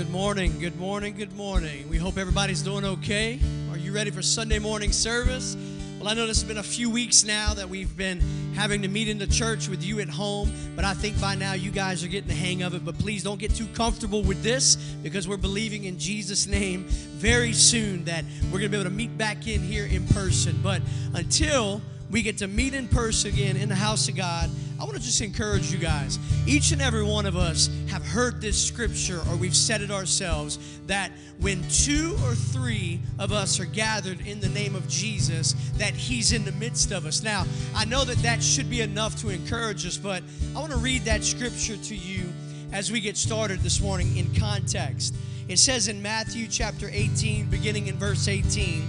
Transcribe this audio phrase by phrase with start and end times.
[0.00, 1.86] Good morning, good morning, good morning.
[1.90, 3.38] We hope everybody's doing okay.
[3.70, 5.58] Are you ready for Sunday morning service?
[5.98, 8.18] Well, I know this has been a few weeks now that we've been
[8.54, 11.52] having to meet in the church with you at home, but I think by now
[11.52, 12.82] you guys are getting the hang of it.
[12.82, 16.84] But please don't get too comfortable with this because we're believing in Jesus' name
[17.18, 20.58] very soon that we're going to be able to meet back in here in person.
[20.62, 20.80] But
[21.12, 24.48] until we get to meet in person again in the house of God,
[24.80, 26.18] I want to just encourage you guys.
[26.46, 30.58] Each and every one of us have heard this scripture or we've said it ourselves
[30.86, 35.92] that when two or three of us are gathered in the name of Jesus, that
[35.92, 37.22] He's in the midst of us.
[37.22, 37.44] Now,
[37.74, 40.22] I know that that should be enough to encourage us, but
[40.56, 42.32] I want to read that scripture to you
[42.72, 45.14] as we get started this morning in context.
[45.48, 48.88] It says in Matthew chapter 18, beginning in verse 18,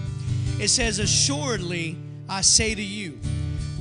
[0.58, 1.98] it says, Assuredly,
[2.30, 3.20] I say to you,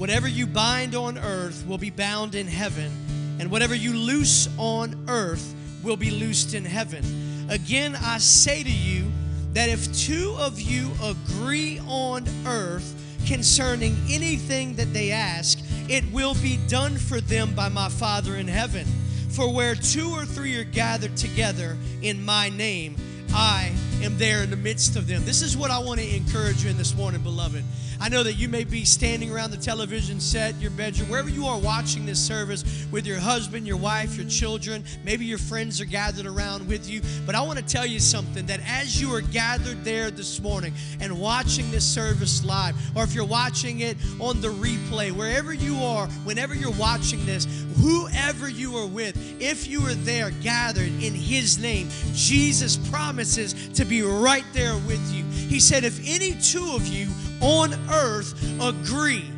[0.00, 2.90] Whatever you bind on earth will be bound in heaven,
[3.38, 7.04] and whatever you loose on earth will be loosed in heaven.
[7.50, 9.04] Again, I say to you
[9.52, 12.94] that if two of you agree on earth
[13.26, 15.58] concerning anything that they ask,
[15.90, 18.86] it will be done for them by my Father in heaven.
[19.28, 22.96] For where two or three are gathered together in my name,
[23.34, 23.70] I
[24.02, 25.26] am there in the midst of them.
[25.26, 27.62] This is what I want to encourage you in this morning, beloved.
[28.02, 31.44] I know that you may be standing around the television set, your bedroom, wherever you
[31.44, 34.82] are watching this service with your husband, your wife, your children.
[35.04, 37.02] Maybe your friends are gathered around with you.
[37.26, 40.72] But I want to tell you something that as you are gathered there this morning
[41.00, 45.76] and watching this service live, or if you're watching it on the replay, wherever you
[45.76, 47.46] are, whenever you're watching this,
[47.82, 53.84] whoever you are with, if you are there gathered in His name, Jesus promises to
[53.84, 55.24] be right there with you.
[55.24, 57.08] He said, If any two of you
[57.40, 59.30] on earth agree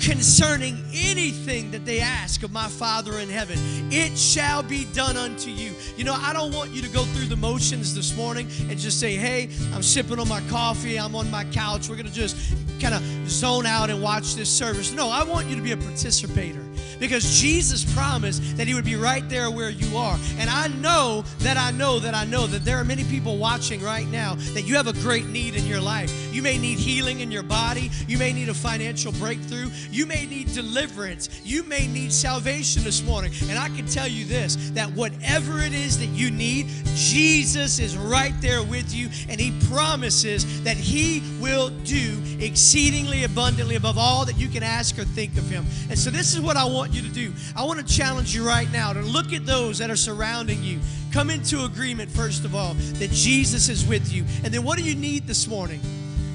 [0.00, 3.58] concerning anything that they ask of my Father in heaven,
[3.90, 5.72] it shall be done unto you.
[5.96, 9.00] You know, I don't want you to go through the motions this morning and just
[9.00, 12.36] say, hey, I'm sipping on my coffee, I'm on my couch, we're going to just
[12.80, 14.92] kind of zone out and watch this service.
[14.92, 16.63] No, I want you to be a participator
[17.04, 20.18] because Jesus promised that He would be right there where you are.
[20.38, 23.82] And I know that I know that I know that there are many people watching
[23.82, 26.10] right now that you have a great need in your life.
[26.34, 30.24] You may need healing in your body, you may need a financial breakthrough, you may
[30.24, 33.32] need deliverance, you may need salvation this morning.
[33.50, 37.98] And I can tell you this that whatever it is that you need, Jesus is
[37.98, 44.24] right there with you, and He promises that He will do exceedingly abundantly above all
[44.24, 45.66] that you can ask or think of Him.
[45.90, 47.32] And so, this is what I want you to do.
[47.56, 50.78] I want to challenge you right now to look at those that are surrounding you.
[51.12, 54.24] Come into agreement, first of all, that Jesus is with you.
[54.42, 55.80] And then, what do you need this morning?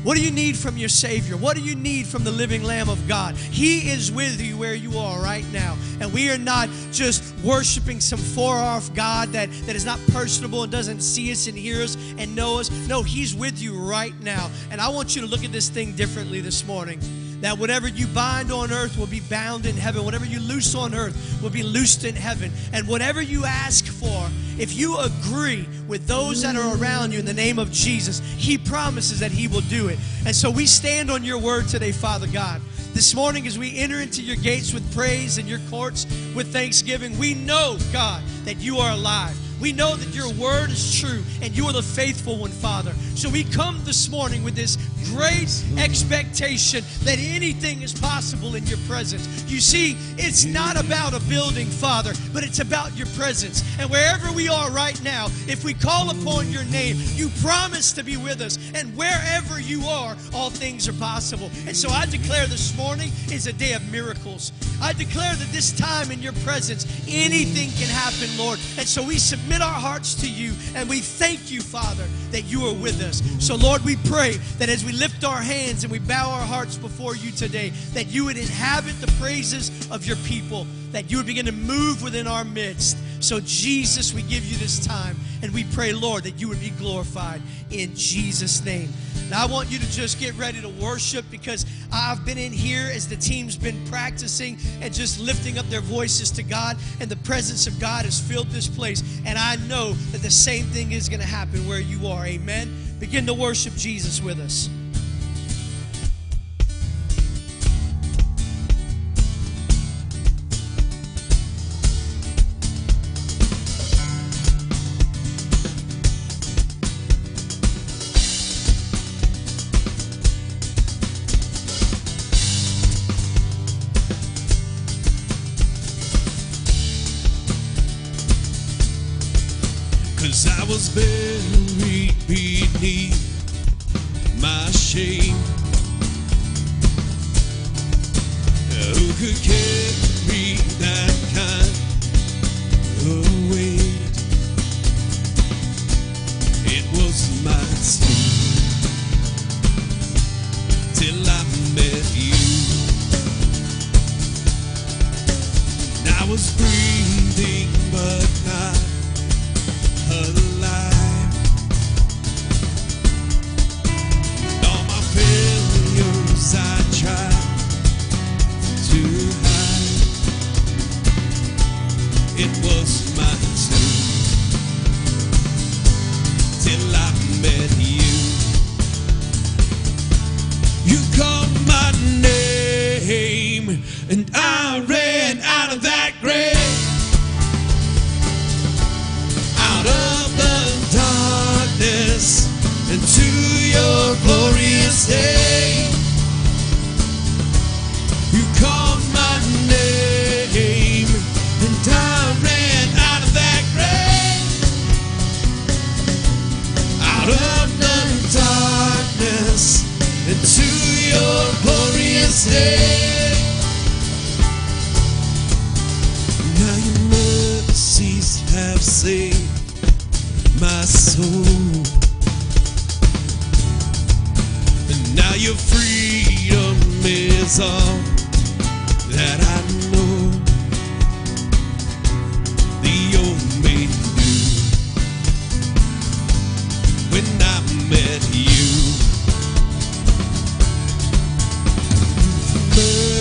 [0.03, 1.36] What do you need from your Savior?
[1.36, 3.36] What do you need from the living Lamb of God?
[3.36, 5.78] He is with you where you are right now.
[6.00, 10.64] And we are not just worshiping some far off God that, that is not personable
[10.64, 12.72] and doesn't see us and hear us and know us.
[12.88, 14.50] No, He's with you right now.
[14.72, 17.02] And I want you to look at this thing differently this morning
[17.41, 20.03] that whatever you bind on earth will be bound in heaven.
[20.03, 22.51] Whatever you loose on earth will be loosed in heaven.
[22.73, 27.25] And whatever you ask for, if you agree with those that are around you in
[27.25, 29.97] the name of Jesus, He promises that He will do it.
[30.25, 32.61] And so we stand on your word today, Father God.
[32.94, 36.05] This morning, as we enter into your gates with praise and your courts
[36.35, 39.38] with thanksgiving, we know, God, that you are alive.
[39.59, 42.94] We know that your word is true and you are the faithful one, Father.
[43.16, 44.78] So we come this morning with this
[45.12, 49.28] great expectation that anything is possible in your presence.
[49.47, 53.64] You see, it's not about a building, Father, but it's about your presence.
[53.79, 58.03] And wherever we are right now, if we call upon your name, you promise to
[58.03, 58.57] be with us.
[58.75, 61.50] And wherever you are, all things are possible.
[61.66, 64.51] And so I declare this morning is a day of miracles.
[64.81, 68.59] I declare that this time in your presence, anything can happen, Lord.
[68.78, 72.66] And so we submit our hearts to you and we thank you, Father, that you
[72.66, 73.22] are with us.
[73.40, 76.75] So, Lord, we pray that as we lift our hands and we bow our hearts
[76.75, 81.28] before you today, that you would inhabit the praises of your people, that you would
[81.28, 82.97] begin to move within our midst.
[83.19, 86.71] So, Jesus, we give you this time and we pray, Lord, that you would be
[86.71, 88.89] glorified in Jesus' name.
[89.29, 92.89] Now, I want you to just get ready to worship because I've been in here
[92.91, 97.17] as the team's been practicing and just lifting up their voices to God, and the
[97.17, 99.03] presence of God has filled this place.
[99.25, 102.25] And I know that the same thing is going to happen where you are.
[102.25, 102.95] Amen.
[102.99, 104.69] Begin to worship Jesus with us.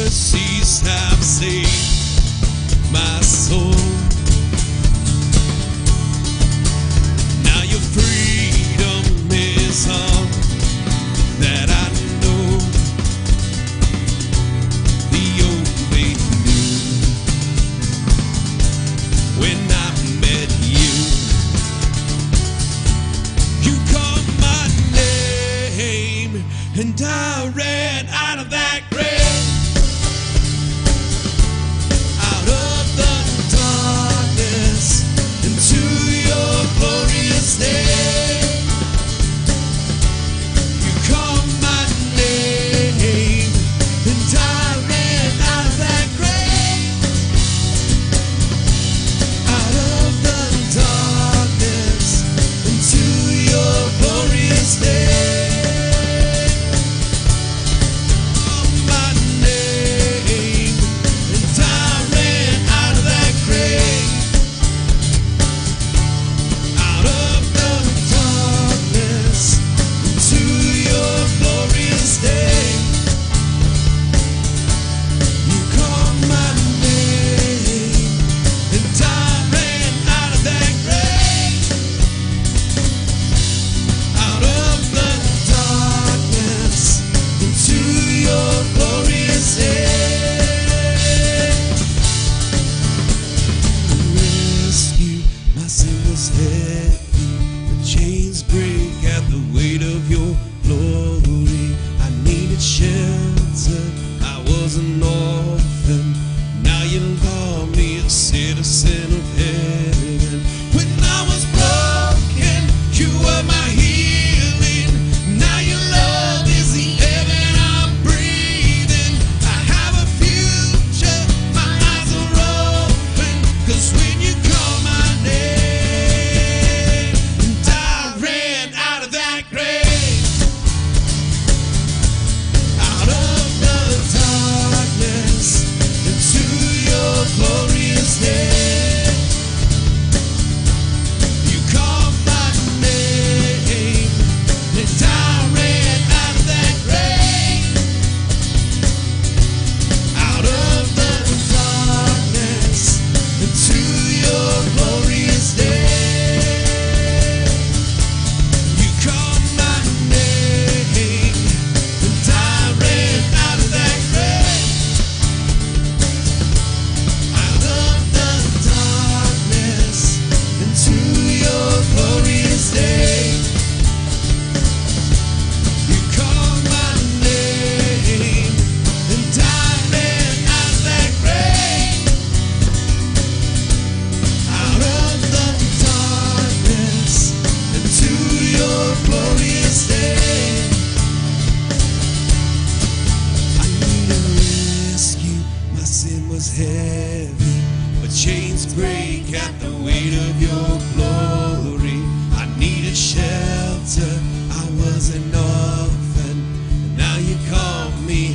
[0.08, 4.07] Mercies have saved my soul.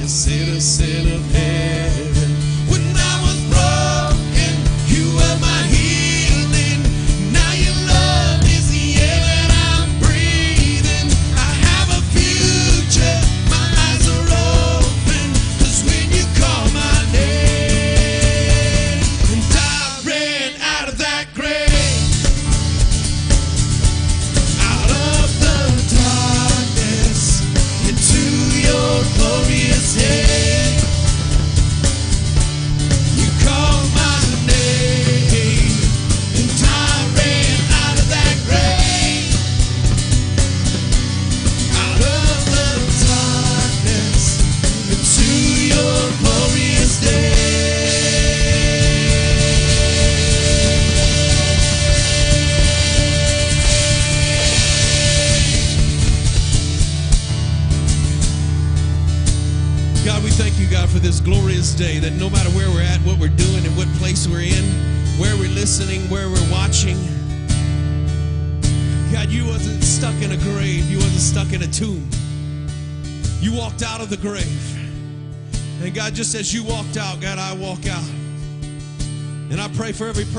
[0.04, 1.43] A citizen of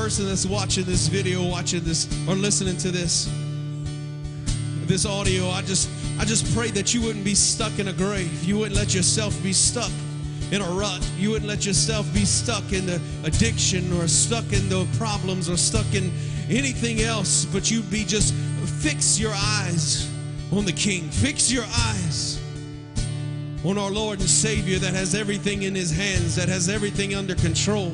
[0.05, 3.27] person that's watching this video, watching this, or listening to this,
[4.85, 5.49] this audio.
[5.49, 8.43] I just, I just pray that you wouldn't be stuck in a grave.
[8.43, 9.89] You wouldn't let yourself be stuck
[10.51, 11.01] in a rut.
[11.17, 15.57] You wouldn't let yourself be stuck in the addiction or stuck in the problems or
[15.57, 16.11] stuck in
[16.51, 18.31] anything else, but you'd be just
[18.83, 20.07] fix your eyes
[20.51, 21.09] on the King.
[21.09, 22.39] Fix your eyes
[23.63, 27.33] on our Lord and Savior that has everything in his hands, that has everything under
[27.33, 27.91] control,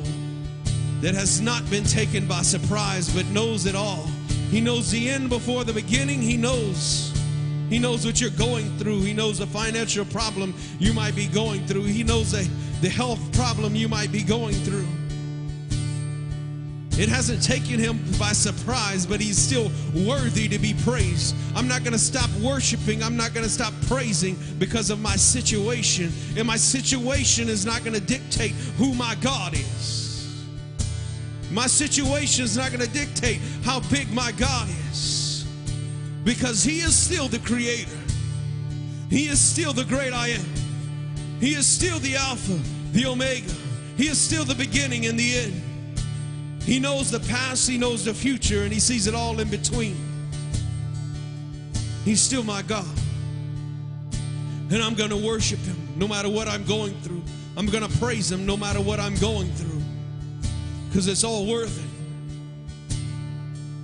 [1.02, 4.06] that has not been taken by surprise, but knows it all.
[4.50, 6.22] He knows the end before the beginning.
[6.22, 7.12] He knows.
[7.68, 9.00] He knows what you're going through.
[9.00, 11.84] He knows the financial problem you might be going through.
[11.84, 12.48] He knows the,
[12.80, 14.86] the health problem you might be going through.
[17.00, 19.72] It hasn't taken him by surprise, but he's still
[20.06, 21.34] worthy to be praised.
[21.56, 23.02] I'm not going to stop worshiping.
[23.02, 26.12] I'm not going to stop praising because of my situation.
[26.36, 30.01] And my situation is not going to dictate who my God is.
[31.52, 35.46] My situation is not going to dictate how big my God is
[36.24, 37.98] because he is still the creator.
[39.10, 40.46] He is still the great I am.
[41.40, 42.58] He is still the Alpha,
[42.92, 43.52] the Omega.
[43.98, 45.62] He is still the beginning and the end.
[46.62, 49.96] He knows the past, He knows the future, and He sees it all in between.
[52.04, 52.86] He's still my God.
[54.70, 57.22] And I'm going to worship Him no matter what I'm going through.
[57.58, 59.81] I'm going to praise Him no matter what I'm going through
[60.92, 62.96] because it's all worth it.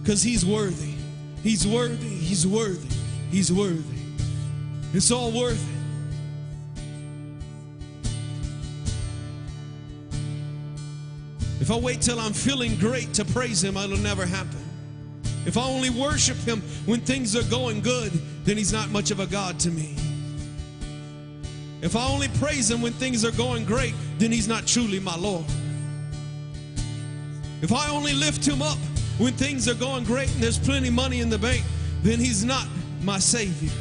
[0.03, 0.93] Because He's worthy.
[1.43, 2.07] He's worthy.
[2.07, 2.95] He's worthy.
[3.31, 3.99] He's worthy.
[4.93, 5.75] It's all worth it.
[11.63, 14.63] If I wait till I'm feeling great to praise Him, it'll never happen.
[15.47, 18.13] If I only worship Him when things are going good,
[18.45, 19.97] then He's not much of a God to me.
[21.81, 25.17] If I only praise Him when things are going great, then He's not truly my
[25.17, 25.47] Lord.
[27.61, 28.79] If I only lift Him up
[29.19, 31.65] when things are going great and there's plenty money in the bank,
[32.03, 32.67] then He's not
[33.03, 33.73] my Savior.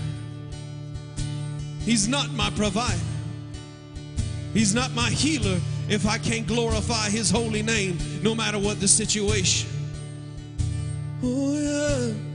[1.82, 3.00] He's not my provider.
[4.54, 8.88] He's not my healer if I can't glorify His holy name no matter what the
[8.88, 9.70] situation.
[11.24, 12.27] Oh, yeah.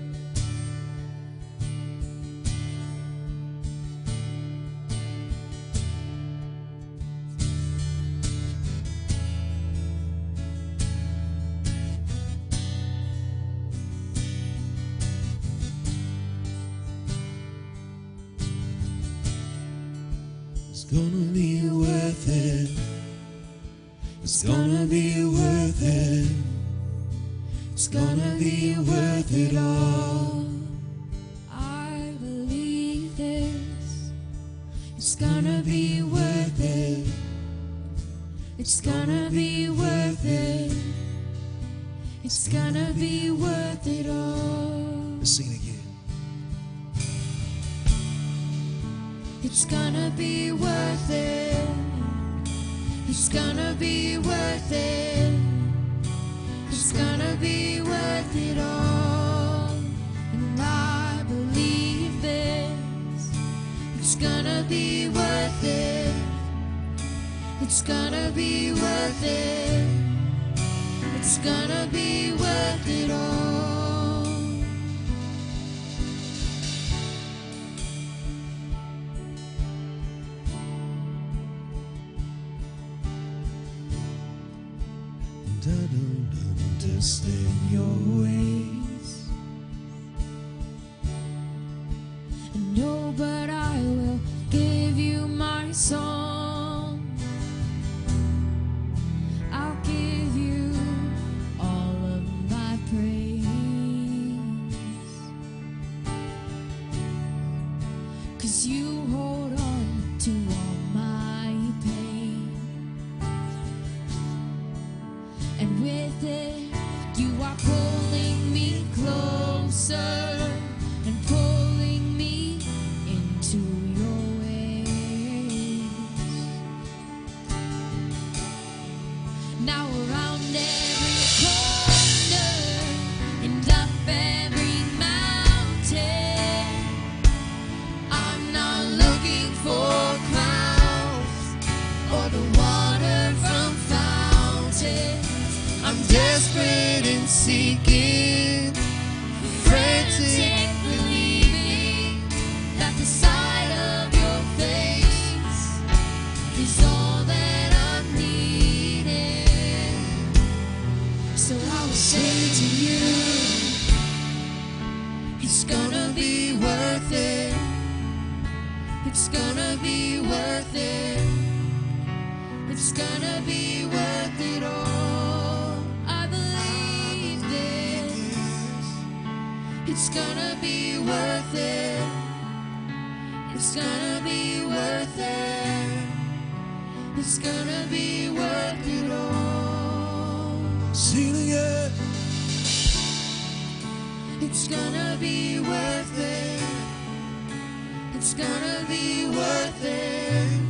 [198.24, 200.60] It's gonna be worth it.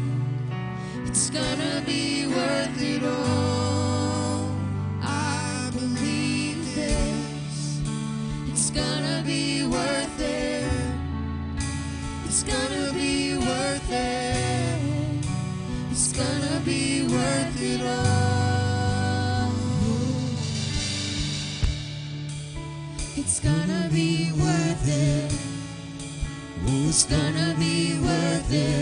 [1.06, 3.31] It's gonna be worth it all.
[27.12, 28.81] gonna be worth it.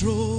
[0.00, 0.29] Control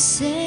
[0.00, 0.39] I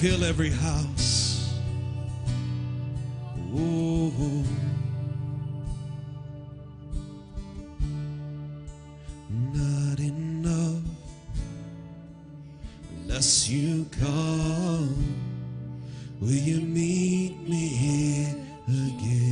[0.00, 1.58] fill every house.
[3.52, 4.44] Ooh.
[9.28, 10.84] Not enough
[12.90, 15.16] unless you come.
[16.20, 18.36] Will you meet me here
[18.68, 19.27] again?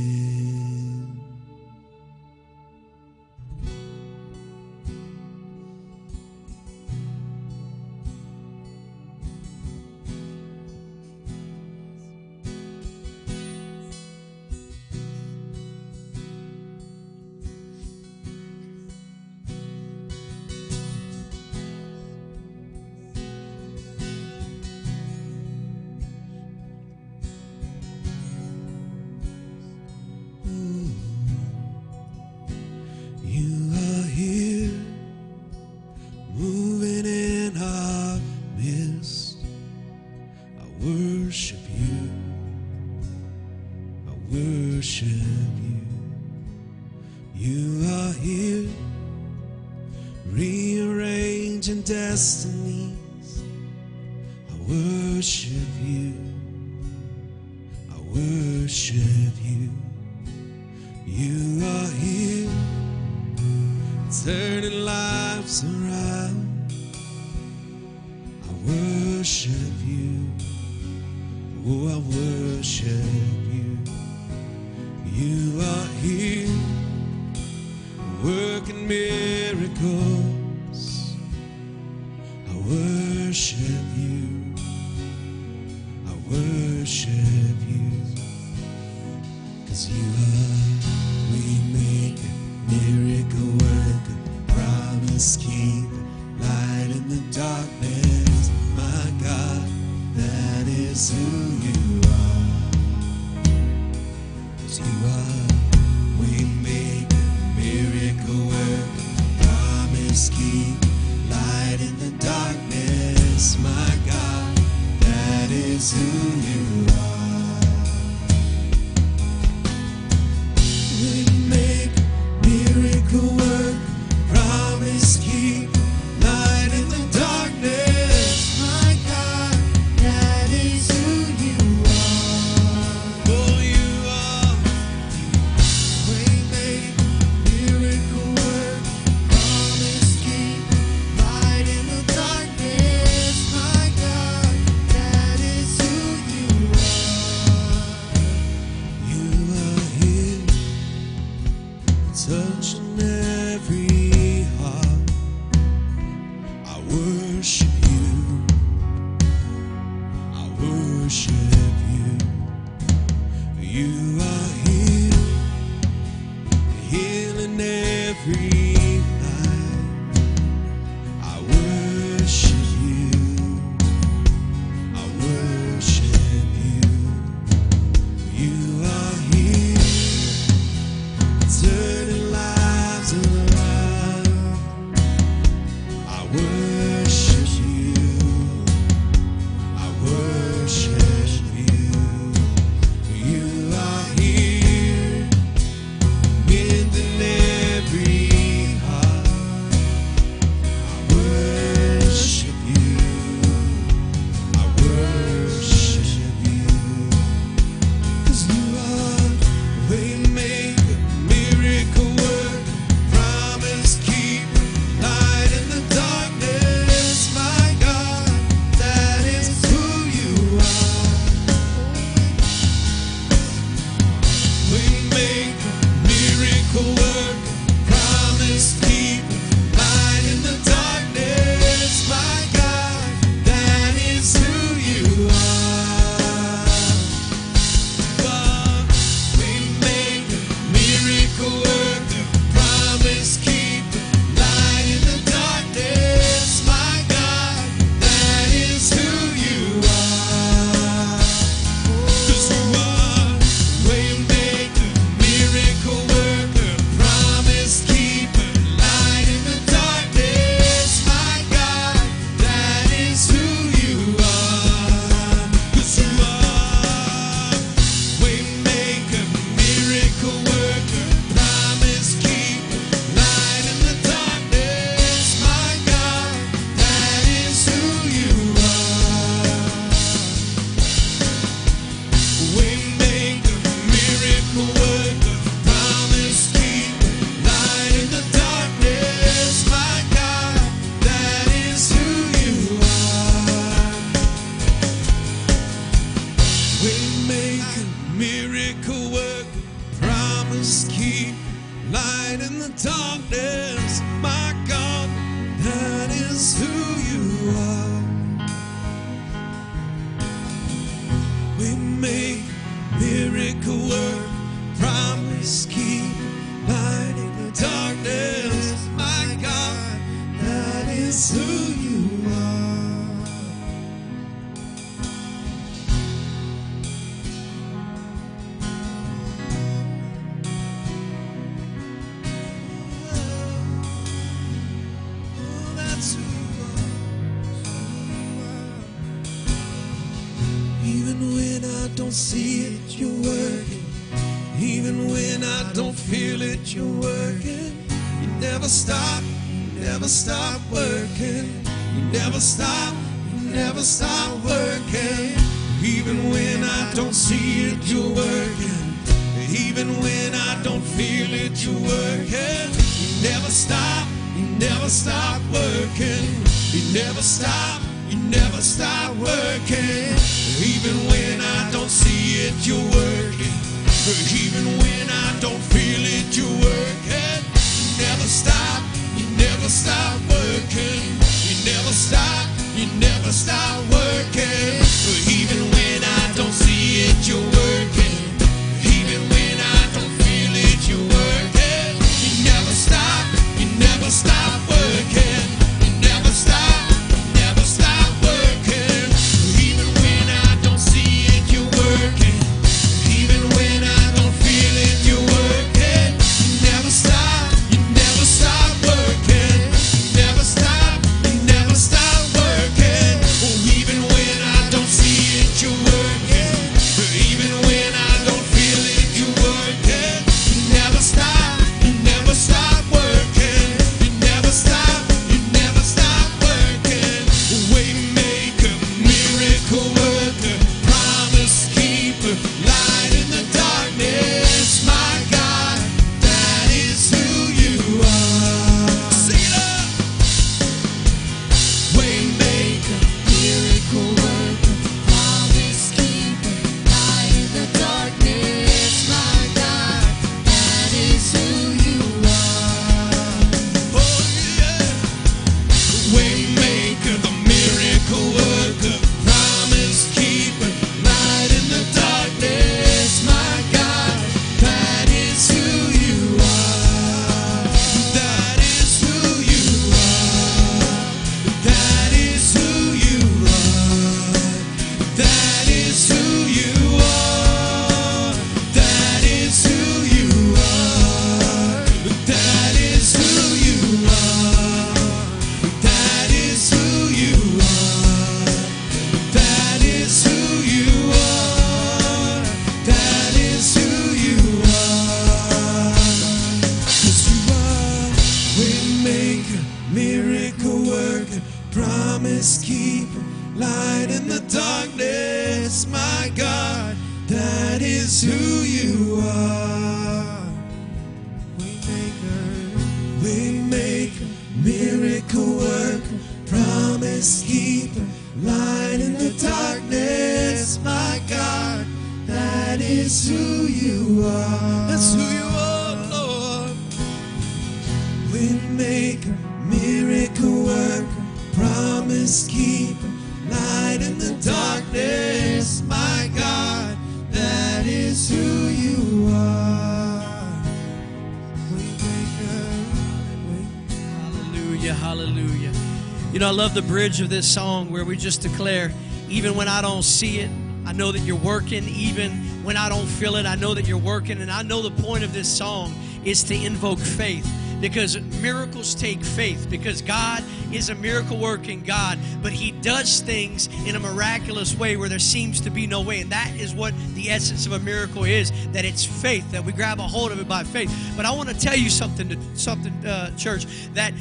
[547.07, 548.91] bridge of this song where we just declare,
[549.29, 550.49] even when I don't see it,
[550.85, 551.87] I know that you're working.
[551.87, 552.31] Even
[552.65, 554.41] when I don't feel it, I know that you're working.
[554.41, 555.95] And I know the point of this song
[556.25, 557.49] is to invoke faith
[557.79, 560.43] because miracles take faith because God
[560.73, 565.17] is a miracle working God, but He does things in a miraculous way where there
[565.17, 566.19] seems to be no way.
[566.19, 569.71] And that is what the essence of a miracle is that it's faith, that we
[569.71, 570.93] grab a hold of it by faith.
[571.15, 574.11] But I want to tell you something, to, something, uh, church, that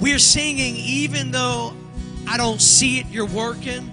[0.00, 1.74] we're singing even though
[2.32, 3.90] I don't see it, you're working.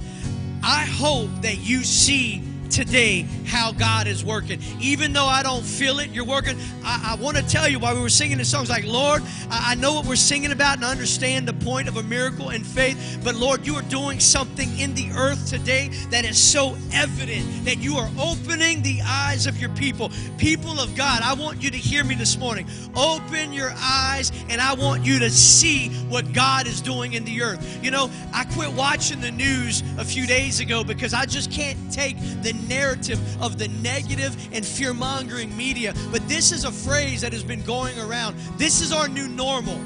[0.64, 4.62] I hope that you see today how God is working.
[4.80, 6.58] Even though I don't feel it, you're working.
[6.82, 9.72] I, I want to tell you why we were singing the songs like, Lord, I,
[9.72, 12.66] I know what we're singing about and I understand the point of a miracle and
[12.66, 17.46] faith, but Lord, you are doing something in the earth today that is so evident
[17.64, 20.12] that you are opening the eyes of your people.
[20.40, 22.66] People of God, I want you to hear me this morning.
[22.96, 27.44] Open your eyes, and I want you to see what God is doing in the
[27.44, 27.84] earth.
[27.84, 31.78] You know, I quit watching the news a few days ago because I just can't
[31.94, 35.94] take the narrative of the negative and fear mongering media.
[36.12, 38.38] But this is a phrase that has been going around.
[38.58, 39.80] This is our new normal.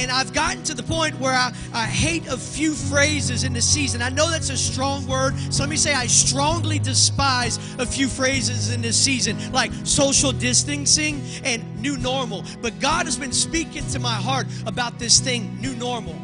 [0.00, 3.60] And I've gotten to the point where I, I hate a few phrases in the
[3.60, 4.00] season.
[4.00, 5.38] I know that's a strong word.
[5.52, 10.32] So let me say I strongly despise a few phrases in this season, like social
[10.32, 12.44] distancing and new normal.
[12.62, 16.16] But God has been speaking to my heart about this thing, new normal.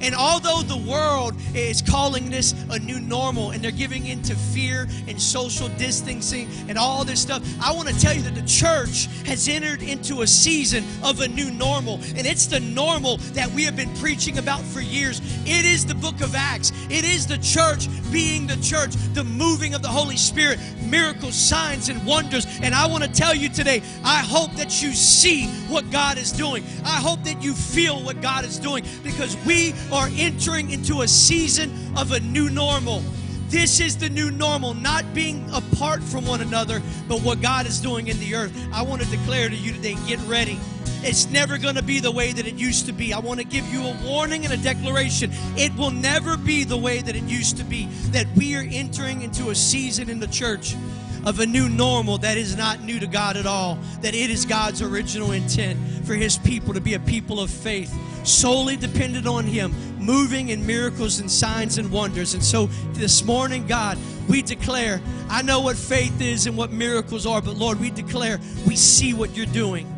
[0.00, 4.88] And although the world is calling this a new normal and they're giving into fear
[5.06, 9.06] and social distancing and all this stuff, I want to tell you that the church
[9.26, 11.94] has entered into a season of a new normal.
[12.16, 15.20] And it's the normal that we have been preaching about for years.
[15.44, 19.74] It is the book of Acts, it is the church being the church, the moving
[19.74, 22.46] of the Holy Spirit, miracles, signs, and wonders.
[22.62, 26.32] And I want to tell you today, I hope that you see what God is
[26.32, 26.64] doing.
[26.84, 31.08] I hope that you feel what God is doing because we are entering into a
[31.08, 33.02] season of a new normal.
[33.48, 37.80] This is the new normal, not being apart from one another, but what God is
[37.80, 38.56] doing in the earth.
[38.72, 40.58] I want to declare to you today get ready.
[41.02, 43.12] It's never going to be the way that it used to be.
[43.12, 45.30] I want to give you a warning and a declaration.
[45.56, 47.86] It will never be the way that it used to be.
[48.12, 50.76] That we are entering into a season in the church
[51.24, 53.78] of a new normal that is not new to God at all.
[54.02, 57.94] That it is God's original intent for His people to be a people of faith,
[58.26, 62.34] solely dependent on Him, moving in miracles and signs and wonders.
[62.34, 63.98] And so this morning, God,
[64.28, 68.38] we declare, I know what faith is and what miracles are, but Lord, we declare
[68.66, 69.96] we see what you're doing.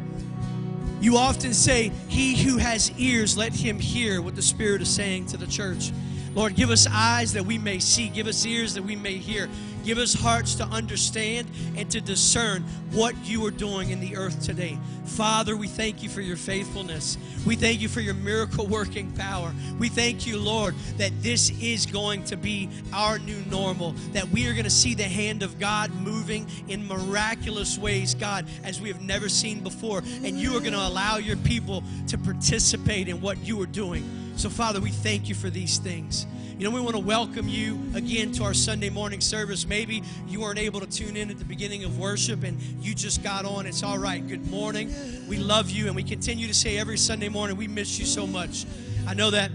[1.01, 5.27] You often say, He who has ears, let him hear what the Spirit is saying
[5.27, 5.91] to the church.
[6.35, 9.49] Lord, give us eyes that we may see, give us ears that we may hear,
[9.85, 12.63] give us hearts to understand and to discern
[12.93, 14.79] what you are doing in the earth today.
[15.05, 17.19] Father, we thank you for your faithfulness.
[17.47, 19.53] We thank you for your miracle working power.
[19.79, 24.47] We thank you, Lord, that this is going to be our new normal, that we
[24.47, 28.89] are going to see the hand of God moving in miraculous ways, God, as we
[28.89, 30.03] have never seen before.
[30.23, 34.32] And you are going to allow your people to participate in what you are doing.
[34.37, 36.27] So, Father, we thank you for these things.
[36.59, 39.67] You know, we want to welcome you again to our Sunday morning service.
[39.67, 43.23] Maybe you weren't able to tune in at the beginning of worship and you just
[43.23, 43.67] got on.
[43.67, 44.27] It's all right.
[44.27, 44.95] Good morning.
[45.29, 48.27] We love you, and we continue to say every Sunday morning, we miss you so
[48.27, 48.65] much.
[49.07, 49.51] I know that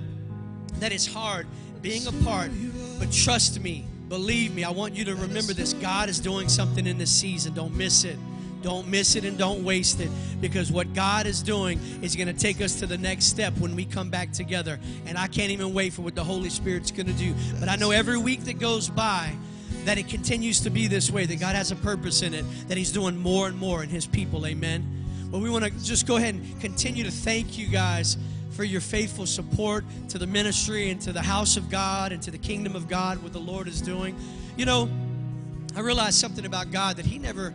[0.80, 1.48] that is hard
[1.82, 2.52] being apart,
[3.00, 5.74] but trust me, believe me, I want you to remember this.
[5.74, 7.54] God is doing something in this season.
[7.54, 8.18] Don't miss it.
[8.62, 10.10] Don't miss it and don't waste it
[10.42, 13.76] because what God is doing is going to take us to the next step when
[13.76, 14.80] we come back together.
[15.06, 17.34] And I can't even wait for what the Holy Spirit's going to do.
[17.60, 19.34] But I know every week that goes by,
[19.86, 22.78] that it continues to be this way, that God has a purpose in it, that
[22.78, 24.46] He's doing more and more in His people.
[24.46, 24.86] Amen.
[25.32, 28.18] But we want to just go ahead and continue to thank you guys
[28.52, 32.32] for your faithful support to the ministry and to the house of God and to
[32.32, 34.16] the kingdom of God, what the Lord is doing.
[34.58, 34.90] You know,
[35.76, 37.54] I realized something about God that He never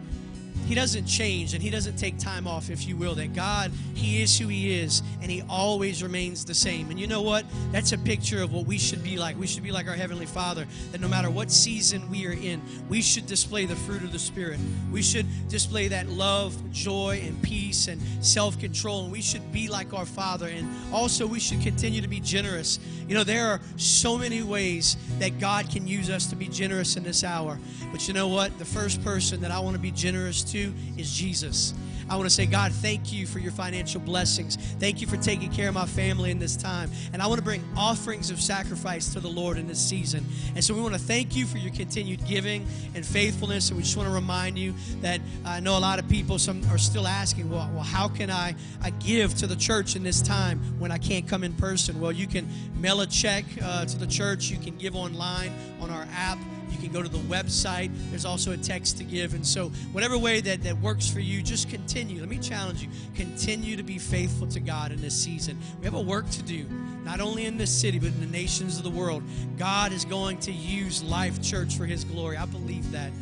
[0.67, 3.15] he doesn't change and he doesn't take time off, if you will.
[3.15, 6.91] That God, he is who he is and he always remains the same.
[6.91, 7.45] And you know what?
[7.73, 9.39] That's a picture of what we should be like.
[9.39, 12.61] We should be like our Heavenly Father, that no matter what season we are in,
[12.89, 14.59] we should display the fruit of the Spirit.
[14.91, 19.05] We should display that love, joy, and peace and self control.
[19.05, 20.47] And we should be like our Father.
[20.47, 22.79] And also, we should continue to be generous.
[23.09, 26.97] You know, there are so many ways that God can use us to be generous
[26.97, 27.59] in this hour.
[27.93, 28.59] But you know what?
[28.59, 31.75] The first person that I want to be generous to is Jesus.
[32.09, 34.57] I want to say, God, thank you for your financial blessings.
[34.79, 36.91] Thank you for taking care of my family in this time.
[37.13, 40.27] And I want to bring offerings of sacrifice to the Lord in this season.
[40.55, 43.69] And so we want to thank you for your continued giving and faithfulness.
[43.69, 46.63] And we just want to remind you that I know a lot of people some
[46.71, 50.21] are still asking, well, well how can I, I give to the church in this
[50.21, 52.01] time when I can't come in person?
[52.01, 54.51] Well, you can mail a check uh, to the church.
[54.51, 56.39] You can give online on our app.
[56.73, 57.91] You can go to the website.
[58.11, 59.35] There's also a text to give.
[59.35, 62.21] And so, whatever way that, that works for you, just continue.
[62.21, 65.59] Let me challenge you continue to be faithful to God in this season.
[65.79, 66.65] We have a work to do,
[67.05, 69.23] not only in this city, but in the nations of the world.
[69.59, 72.37] God is going to use Life Church for His glory.
[72.37, 73.13] I believe that.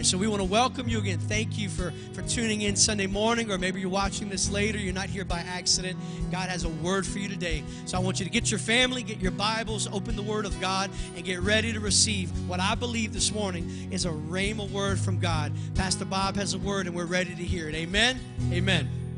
[0.00, 1.18] And so we want to welcome you again.
[1.18, 4.78] Thank you for, for tuning in Sunday morning, or maybe you're watching this later.
[4.78, 5.98] You're not here by accident.
[6.32, 7.62] God has a word for you today.
[7.84, 10.58] So I want you to get your family, get your Bibles, open the Word of
[10.58, 14.98] God, and get ready to receive what I believe this morning is a rhema word
[14.98, 15.52] from God.
[15.74, 17.74] Pastor Bob has a word, and we're ready to hear it.
[17.74, 18.18] Amen.
[18.50, 19.09] Amen.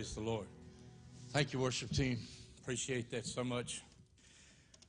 [0.00, 0.46] Praise the Lord.
[1.28, 2.20] Thank you, worship team.
[2.62, 3.82] Appreciate that so much.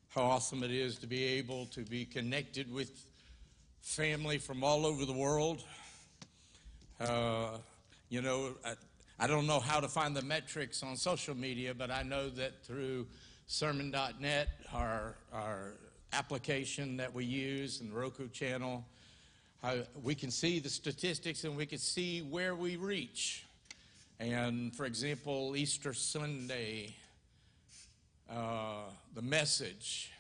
[0.08, 2.92] How awesome it is to be able to be connected with
[3.82, 5.66] family from all over the world.
[6.98, 7.58] Uh,
[8.08, 8.76] you know, I,
[9.20, 12.64] I don't know how to find the metrics on social media, but I know that
[12.64, 13.06] through
[13.48, 15.74] sermon.net, our, our
[16.14, 18.86] application that we use, and Roku channel,
[19.62, 23.44] how we can see the statistics and we can see where we reach.
[24.22, 26.94] And for example, Easter Sunday,
[28.30, 28.84] uh,
[29.16, 30.12] the message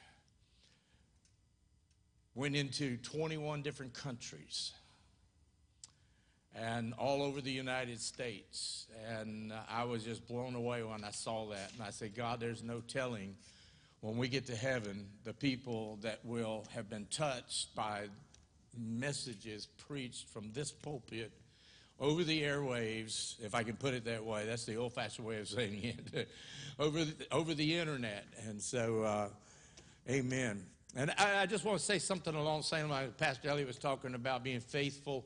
[2.34, 4.72] went into 21 different countries
[6.56, 8.88] and all over the United States.
[9.08, 11.72] And I was just blown away when I saw that.
[11.74, 13.36] And I said, God, there's no telling
[14.00, 18.08] when we get to heaven the people that will have been touched by
[18.76, 21.32] messages preached from this pulpit
[22.02, 24.46] over the airwaves, if I can put it that way.
[24.46, 25.82] That's the old fashioned way of saying
[26.14, 26.30] it.
[26.80, 28.26] over, the, over the internet.
[28.48, 29.28] And so, uh,
[30.10, 30.66] amen.
[30.96, 33.14] And I, I, just want to say something along the same line.
[33.18, 35.26] Pastor Elliott was talking about being faithful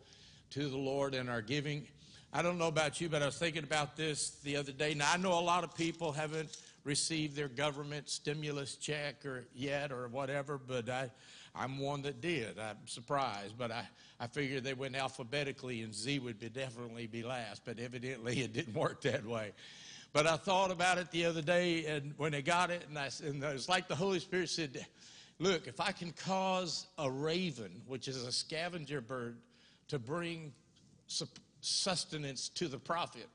[0.51, 1.87] to the Lord and our giving.
[2.33, 4.93] I don't know about you, but I was thinking about this the other day.
[4.93, 9.93] Now, I know a lot of people haven't received their government stimulus check or yet
[9.93, 11.09] or whatever, but I,
[11.57, 12.59] I'm one that did.
[12.59, 13.87] I'm surprised, but I,
[14.19, 18.53] I figured they went alphabetically and Z would be definitely be last, but evidently it
[18.53, 19.53] didn't work that way.
[20.11, 23.09] But I thought about it the other day, and when they got it, and, I,
[23.25, 24.85] and it was like the Holy Spirit said,
[25.39, 29.35] Look, if I can cause a raven, which is a scavenger bird,
[29.89, 30.53] to bring
[31.59, 33.27] sustenance to the prophet,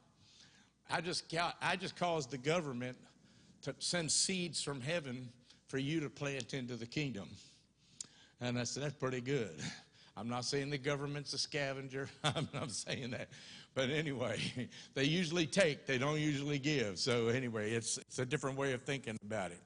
[0.90, 2.96] I just, I just caused the government
[3.62, 5.28] to send seeds from heaven
[5.68, 7.28] for you to plant into the kingdom.
[8.40, 9.60] And I said, that's pretty good.
[10.16, 12.08] I'm not saying the government's a scavenger.
[12.24, 13.28] I'm not saying that.
[13.74, 16.98] But anyway, they usually take, they don't usually give.
[16.98, 19.60] So anyway, it's, it's a different way of thinking about it.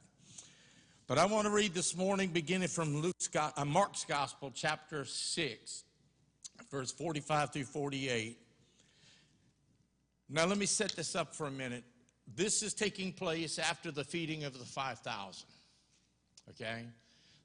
[1.06, 5.84] But I want to read this morning, beginning from Luke's, uh, Mark's Gospel, chapter 6,
[6.70, 8.38] verse 45 through 48.
[10.30, 11.84] Now, let me set this up for a minute.
[12.34, 15.46] This is taking place after the feeding of the 5,000.
[16.50, 16.84] Okay?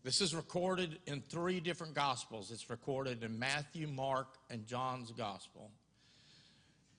[0.01, 2.51] This is recorded in three different Gospels.
[2.51, 5.71] It's recorded in Matthew, Mark, and John's Gospel.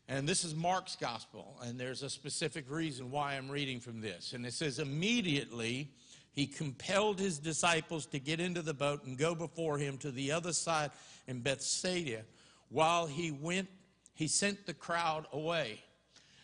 [0.07, 4.35] And this is Mark's Gospel, and there's a specific reason why I'm reading from this.
[4.35, 5.89] And it says, Immediately
[6.33, 10.33] he compelled his disciples to get into the boat and go before him to the
[10.33, 10.91] other side
[11.27, 12.23] in Bethsaida.
[12.69, 13.69] While he went,
[14.15, 15.81] he sent the crowd away.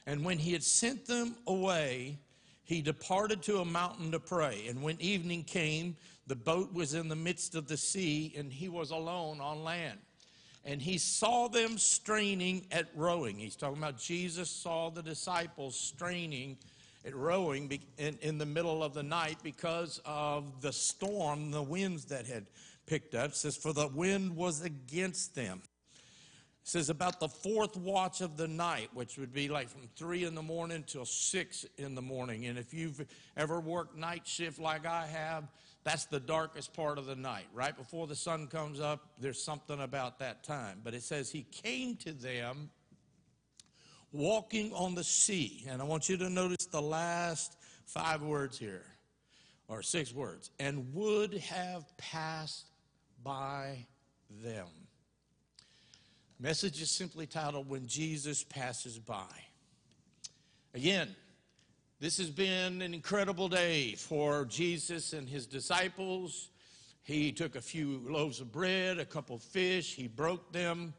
[0.07, 2.19] And when he had sent them away,
[2.65, 4.67] he departed to a mountain to pray.
[4.69, 5.97] And when evening came,
[6.27, 9.99] the boat was in the midst of the sea, and he was alone on land.
[10.65, 13.39] And he saw them straining at rowing.
[13.39, 16.57] He's talking about Jesus saw the disciples straining
[17.05, 22.07] at rowing in, in the middle of the night because of the storm, the winds
[22.07, 22.47] that had
[22.87, 23.31] picked up.
[23.31, 25.63] It says, For the wind was against them
[26.67, 30.35] says about the fourth watch of the night, which would be like from three in
[30.35, 32.47] the morning till six in the morning.
[32.47, 33.07] And if you've
[33.37, 35.45] ever worked night shift like I have,
[35.87, 37.47] that's the darkest part of the night.
[37.55, 40.81] Right before the sun comes up, there's something about that time.
[40.83, 42.71] But it says he came to them
[44.11, 45.65] walking on the sea.
[45.69, 48.83] And I want you to notice the last five words here,
[49.69, 52.67] or six words, and would have passed
[53.23, 53.87] by
[54.43, 54.67] them.
[56.41, 59.23] Message is simply titled When Jesus Passes By.
[60.75, 61.15] Again,
[61.99, 66.51] this has been an incredible day for Jesus and his disciples.
[67.03, 70.93] He took a few loaves of bread, a couple fish, he broke them,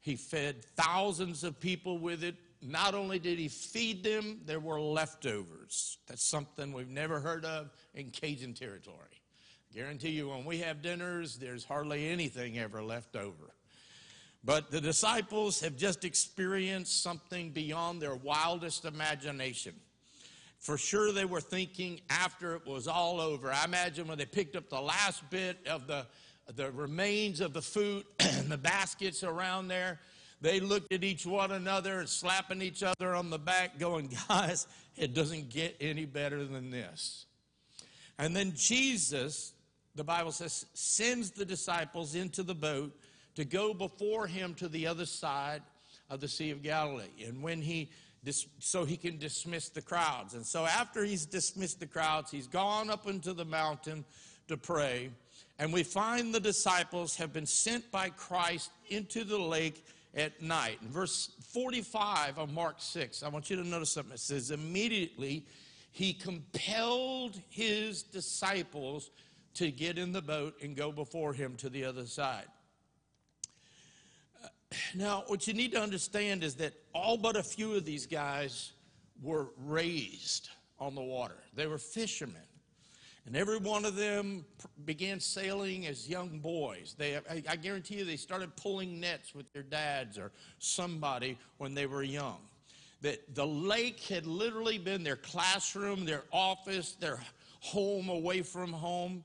[0.00, 2.36] he fed thousands of people with it.
[2.62, 5.98] Not only did he feed them, there were leftovers.
[6.06, 8.96] That's something we've never heard of in Cajun territory.
[9.10, 13.52] I Guarantee you, when we have dinners, there's hardly anything ever left over.
[14.44, 19.74] But the disciples have just experienced something beyond their wildest imagination.
[20.66, 23.52] For sure, they were thinking after it was all over.
[23.52, 26.06] I imagine when they picked up the last bit of the,
[26.56, 30.00] the remains of the food and the baskets around there,
[30.40, 34.66] they looked at each one another and slapping each other on the back, going, Guys,
[34.96, 37.26] it doesn't get any better than this.
[38.18, 39.52] And then Jesus,
[39.94, 42.92] the Bible says, sends the disciples into the boat
[43.36, 45.62] to go before him to the other side
[46.10, 47.24] of the Sea of Galilee.
[47.24, 47.88] And when he,
[48.58, 50.34] so he can dismiss the crowds.
[50.34, 54.04] And so after he's dismissed the crowds, he's gone up into the mountain
[54.48, 55.10] to pray.
[55.58, 60.78] And we find the disciples have been sent by Christ into the lake at night.
[60.82, 64.14] In verse 45 of Mark 6, I want you to notice something.
[64.14, 65.46] It says, Immediately
[65.92, 69.10] he compelled his disciples
[69.54, 72.44] to get in the boat and go before him to the other side.
[74.94, 78.72] Now, what you need to understand is that all but a few of these guys
[79.22, 81.38] were raised on the water.
[81.54, 82.42] They were fishermen.
[83.26, 84.44] And every one of them
[84.84, 86.94] began sailing as young boys.
[86.96, 91.74] They, I, I guarantee you, they started pulling nets with their dads or somebody when
[91.74, 92.38] they were young.
[93.02, 97.18] That the lake had literally been their classroom, their office, their
[97.60, 99.24] home away from home.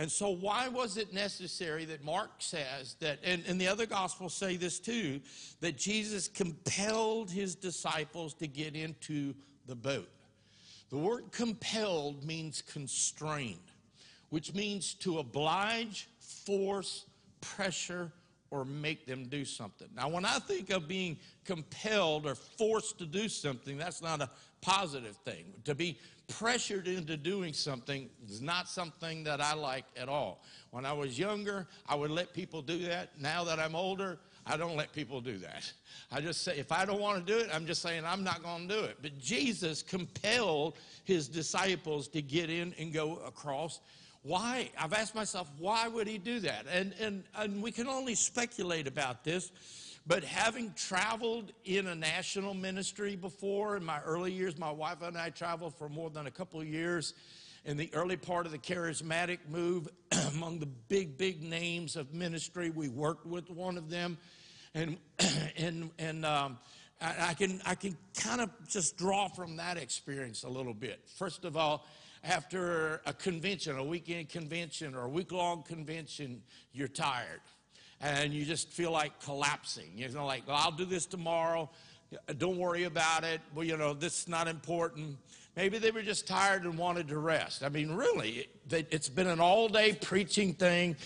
[0.00, 4.32] And so, why was it necessary that Mark says that, and, and the other gospels
[4.32, 5.20] say this too,
[5.60, 9.34] that Jesus compelled his disciples to get into
[9.66, 10.08] the boat?
[10.88, 13.58] The word compelled means constrained,
[14.30, 17.04] which means to oblige, force,
[17.42, 18.10] pressure,
[18.50, 19.88] or make them do something.
[19.94, 24.30] Now, when I think of being compelled or forced to do something, that's not a
[24.60, 25.44] positive thing.
[25.64, 25.98] To be
[26.28, 30.44] pressured into doing something is not something that I like at all.
[30.70, 33.10] When I was younger, I would let people do that.
[33.20, 35.70] Now that I'm older, I don't let people do that.
[36.10, 38.42] I just say, if I don't want to do it, I'm just saying I'm not
[38.42, 38.98] going to do it.
[39.02, 43.80] But Jesus compelled his disciples to get in and go across.
[44.22, 44.70] Why?
[44.78, 46.66] I've asked myself, why would he do that?
[46.70, 49.50] And, and, and we can only speculate about this.
[50.06, 55.16] But having traveled in a national ministry before in my early years, my wife and
[55.16, 57.14] I traveled for more than a couple of years
[57.64, 59.88] in the early part of the charismatic move
[60.34, 62.70] among the big, big names of ministry.
[62.70, 64.18] We worked with one of them.
[64.74, 64.98] And,
[65.56, 66.58] and, and um,
[67.00, 71.00] I, I can, I can kind of just draw from that experience a little bit.
[71.18, 71.86] First of all,
[72.24, 76.42] after a convention, a weekend convention or a week long convention,
[76.72, 77.40] you're tired
[78.00, 79.90] and you just feel like collapsing.
[79.94, 81.70] You know, like, well, I'll do this tomorrow.
[82.38, 83.40] Don't worry about it.
[83.54, 85.16] Well, you know, this is not important.
[85.56, 87.62] Maybe they were just tired and wanted to rest.
[87.62, 90.96] I mean, really, it- it's been an all day preaching thing.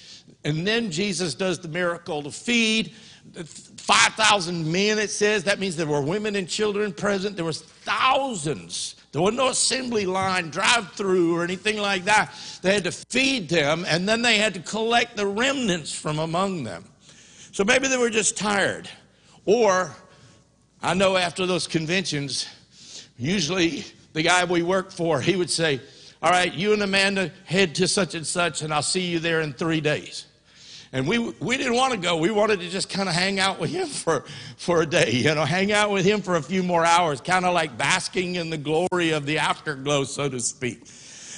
[0.44, 2.92] And then Jesus does the miracle to feed
[3.34, 5.44] 5,000 men, it says.
[5.44, 7.36] That means there were women and children present.
[7.36, 8.96] There was thousands.
[9.14, 12.34] There was no assembly line, drive through, or anything like that.
[12.62, 16.64] They had to feed them, and then they had to collect the remnants from among
[16.64, 16.84] them.
[17.52, 18.90] So maybe they were just tired.
[19.44, 19.94] Or
[20.82, 22.48] I know after those conventions,
[23.16, 23.84] usually
[24.14, 25.80] the guy we work for, he would say,
[26.20, 29.42] All right, you and Amanda head to such and such, and I'll see you there
[29.42, 30.26] in three days.
[30.94, 32.16] And we, we didn't want to go.
[32.16, 34.20] We wanted to just kind of hang out with him for,
[34.56, 37.44] for a day, you know, hang out with him for a few more hours, kind
[37.44, 40.86] of like basking in the glory of the afterglow, so to speak.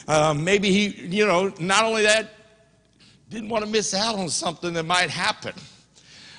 [0.09, 2.35] Um, maybe he, you know, not only that,
[3.31, 5.55] didn't want to miss out on something that might happen.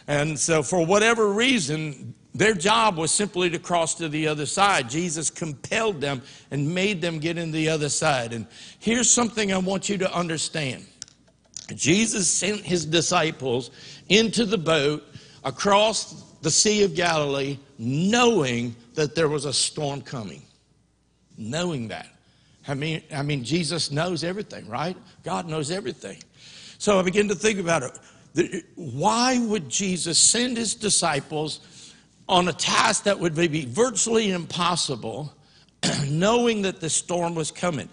[0.05, 4.91] And so, for whatever reason, their job was simply to cross to the other side.
[4.91, 8.31] Jesus compelled them and made them get in the other side.
[8.31, 8.45] And
[8.77, 10.85] here's something I want you to understand
[11.75, 13.71] Jesus sent his disciples
[14.09, 15.03] into the boat
[15.43, 20.41] across the Sea of Galilee, knowing that there was a storm coming.
[21.37, 22.07] Knowing that.
[22.67, 24.97] I mean, I mean, Jesus knows everything, right?
[25.23, 26.17] God knows everything.
[26.77, 27.83] So I begin to think about
[28.35, 28.65] it.
[28.75, 31.93] Why would Jesus send his disciples
[32.29, 35.33] on a task that would be virtually impossible,
[36.07, 37.89] knowing that the storm was coming?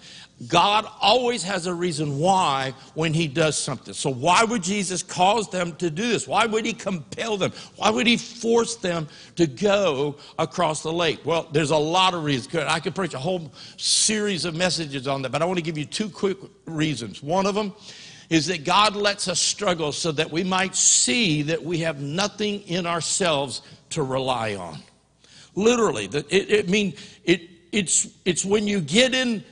[0.48, 3.94] God always has a reason why when he does something.
[3.94, 6.26] So, why would Jesus cause them to do this?
[6.26, 7.52] Why would he compel them?
[7.76, 9.06] Why would he force them
[9.36, 11.20] to go across the lake?
[11.24, 12.54] Well, there's a lot of reasons.
[12.56, 15.78] I could preach a whole series of messages on that, but I want to give
[15.78, 17.22] you two quick reasons.
[17.22, 17.72] One of them
[18.28, 22.60] is that God lets us struggle so that we might see that we have nothing
[22.62, 24.82] in ourselves to rely on.
[25.54, 29.44] Literally, it, it mean it, it's it's when you get in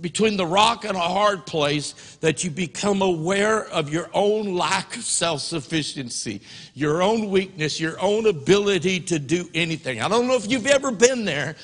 [0.00, 4.96] between the rock and a hard place that you become aware of your own lack
[4.96, 6.40] of self-sufficiency,
[6.74, 10.00] your own weakness, your own ability to do anything.
[10.00, 11.56] I don't know if you've ever been there.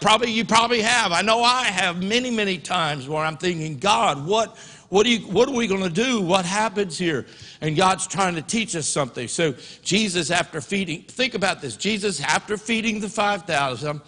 [0.00, 1.10] Probably you probably have.
[1.10, 4.56] I know I have many, many times where I'm thinking, God, what
[4.94, 6.20] what, do you, what are we going to do?
[6.20, 7.26] What happens here?
[7.60, 9.26] And God's trying to teach us something.
[9.26, 14.06] So, Jesus, after feeding, think about this Jesus, after feeding the 5,000, but,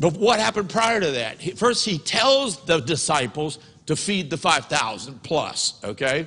[0.00, 1.42] but what happened prior to that?
[1.58, 6.26] First, he tells the disciples to feed the 5,000 plus, okay?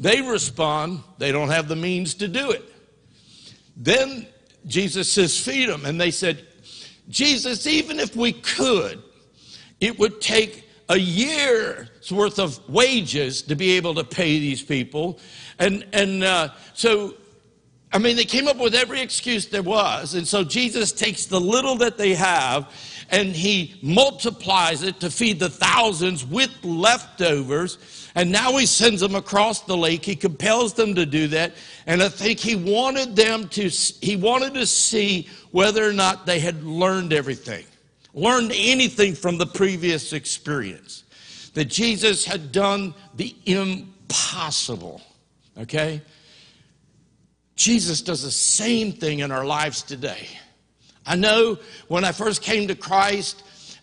[0.00, 2.64] They respond, they don't have the means to do it.
[3.76, 4.26] Then
[4.66, 5.86] Jesus says, feed them.
[5.86, 6.44] And they said,
[7.08, 9.00] Jesus, even if we could,
[9.80, 15.20] it would take a year's worth of wages to be able to pay these people.
[15.60, 17.14] And, and uh, so
[17.92, 20.14] I mean, they came up with every excuse there was.
[20.14, 22.70] And so Jesus takes the little that they have
[23.10, 27.78] and he multiplies it to feed the thousands with leftovers.
[28.14, 30.04] And now he sends them across the lake.
[30.04, 31.54] He compels them to do that.
[31.86, 36.40] And I think he wanted them to, he wanted to see whether or not they
[36.40, 37.64] had learned everything,
[38.14, 41.04] learned anything from the previous experience.
[41.54, 45.00] That Jesus had done the impossible.
[45.58, 46.02] Okay?
[47.54, 50.28] Jesus does the same thing in our lives today.
[51.06, 53.42] I know when I first came to Christ,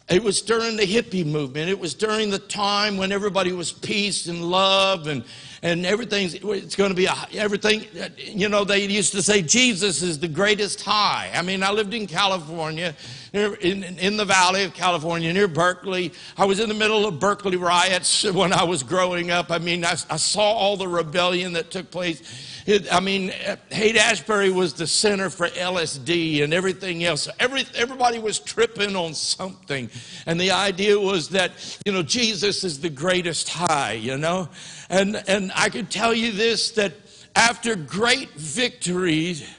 [0.09, 1.69] it was during the hippie movement.
[1.69, 5.24] It was during the time when everybody was peace and love and,
[5.61, 7.86] and everything's it's going to be a, everything.
[8.17, 11.32] You know, they used to say Jesus is the greatest high.
[11.34, 12.93] I mean, I lived in California,
[13.32, 16.11] in, in the valley of California, near Berkeley.
[16.36, 19.51] I was in the middle of Berkeley riots when I was growing up.
[19.51, 22.53] I mean, I, I saw all the rebellion that took place.
[22.91, 23.34] I mean,
[23.72, 27.28] Haight Ashbury was the center for LSD and everything else.
[27.39, 29.89] Every, everybody was tripping on something.
[30.26, 31.51] And the idea was that,
[31.86, 34.47] you know, Jesus is the greatest high, you know?
[34.89, 36.93] And, and I could tell you this that
[37.36, 39.49] after great victories,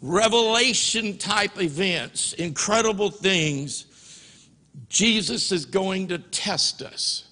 [0.00, 3.86] revelation type events, incredible things,
[4.88, 7.24] Jesus is going to test us.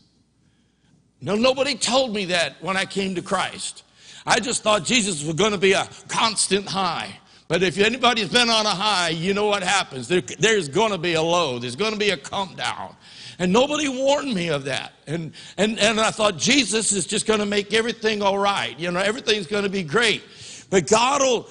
[1.21, 3.85] No, nobody told me that when I came to Christ.
[4.27, 7.19] I just thought Jesus was going to be a constant high.
[7.47, 10.09] But if anybody's been on a high, you know what happens.
[10.09, 12.97] There, there's going to be a low, there's going to be a come down.
[13.39, 14.93] And nobody warned me of that.
[15.07, 18.79] And, and, and I thought Jesus is just going to make everything all right.
[18.79, 20.23] You know, everything's going to be great.
[20.71, 21.49] But God will,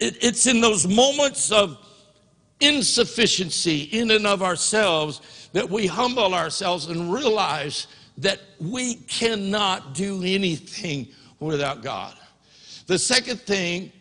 [0.00, 1.78] it, it's in those moments of
[2.60, 7.86] insufficiency in and of ourselves that we humble ourselves and realize
[8.18, 11.08] that we cannot do anything
[11.40, 12.14] without God.
[12.86, 13.92] The second thing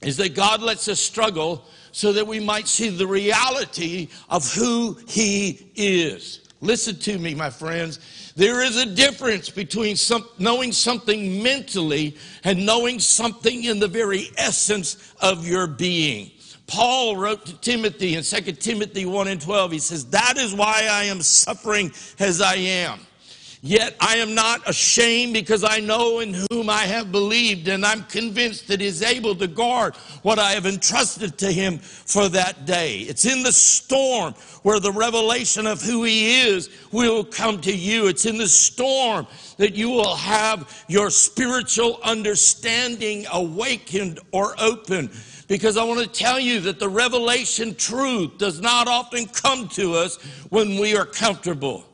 [0.00, 4.98] is that God lets us struggle so that we might see the reality of who
[5.06, 6.40] He is.
[6.60, 8.32] Listen to me, my friends.
[8.36, 14.30] There is a difference between some, knowing something mentally and knowing something in the very
[14.38, 16.30] essence of your being.
[16.68, 20.88] Paul wrote to Timothy in 2 Timothy 1 and 12, he says, That is why
[20.90, 23.00] I am suffering as I am.
[23.64, 28.02] Yet I am not ashamed because I know in whom I have believed, and I'm
[28.04, 32.66] convinced that He is able to guard what I have entrusted to Him for that
[32.66, 32.98] day.
[33.02, 34.34] It's in the storm
[34.64, 38.08] where the revelation of who He is will come to you.
[38.08, 45.08] It's in the storm that you will have your spiritual understanding awakened or open.
[45.46, 49.94] Because I want to tell you that the revelation truth does not often come to
[49.94, 50.16] us
[50.48, 51.84] when we are comfortable.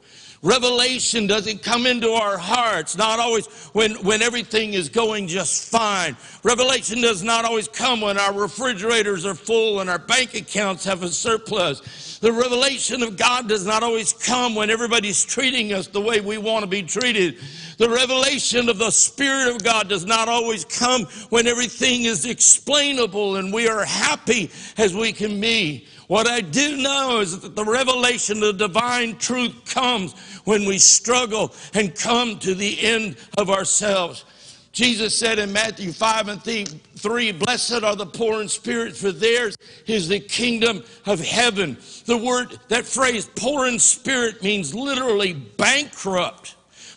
[0.43, 6.17] Revelation doesn't come into our hearts, not always when, when everything is going just fine.
[6.45, 11.03] Revelation does not always come when our refrigerators are full and our bank accounts have
[11.03, 12.19] a surplus.
[12.21, 16.39] The revelation of God does not always come when everybody's treating us the way we
[16.39, 17.39] want to be treated.
[17.79, 23.37] The revelation of the Spirit of God does not always come when everything is explainable
[23.37, 25.87] and we are happy as we can be.
[26.09, 30.79] What I do know is that the revelation of the divine truth comes when we
[30.79, 34.25] struggle and come to the end of ourselves.
[34.73, 39.57] Jesus said in Matthew 5 and 3, Blessed are the poor in spirit, for theirs
[39.87, 41.77] is the kingdom of heaven.
[42.07, 46.55] The word, that phrase, poor in spirit, means literally bankrupt.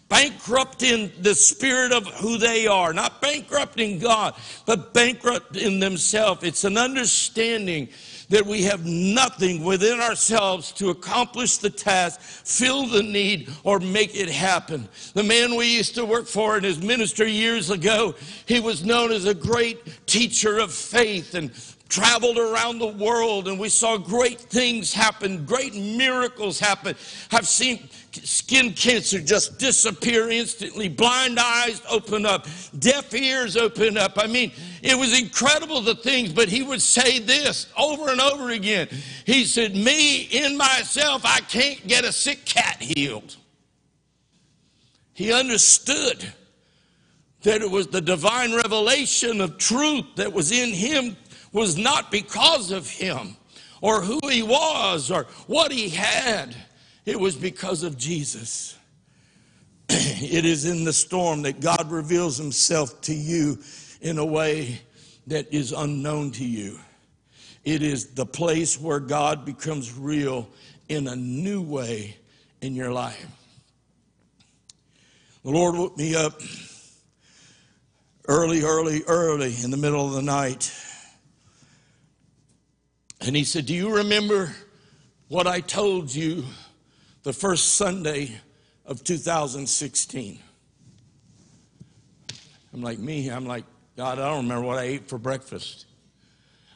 [0.07, 4.35] Bankrupt in the spirit of who they are, not bankrupt in God,
[4.65, 6.43] but bankrupt in themselves.
[6.43, 7.89] It's an understanding
[8.31, 14.15] that we have nothing within ourselves to accomplish the task, fill the need, or make
[14.15, 14.87] it happen.
[15.13, 18.15] The man we used to work for in his ministry years ago,
[18.45, 21.51] he was known as a great teacher of faith and
[21.91, 26.95] traveled around the world and we saw great things happen, great miracles happen.
[27.31, 32.47] I've seen skin cancer just disappear instantly, blind eyes open up,
[32.77, 34.13] deaf ears open up.
[34.17, 34.51] I mean,
[34.81, 38.87] it was incredible the things, but he would say this over and over again.
[39.25, 43.37] He said, Me, in myself, I can't get a sick cat healed.
[45.13, 46.33] He understood
[47.43, 51.17] that it was the divine revelation of truth that was in him
[51.51, 53.35] was not because of him
[53.81, 56.55] or who he was or what he had.
[57.05, 58.77] It was because of Jesus.
[59.89, 63.59] it is in the storm that God reveals himself to you
[64.01, 64.81] in a way
[65.27, 66.79] that is unknown to you.
[67.63, 70.49] It is the place where God becomes real
[70.89, 72.17] in a new way
[72.61, 73.25] in your life.
[75.43, 76.39] The Lord woke me up
[78.27, 80.71] early, early, early in the middle of the night.
[83.19, 84.55] And he said, Do you remember
[85.27, 86.43] what I told you
[87.23, 88.39] the first Sunday
[88.85, 90.39] of 2016?
[92.73, 93.65] I'm like, Me, I'm like,
[93.97, 95.85] God, I don't remember what I ate for breakfast.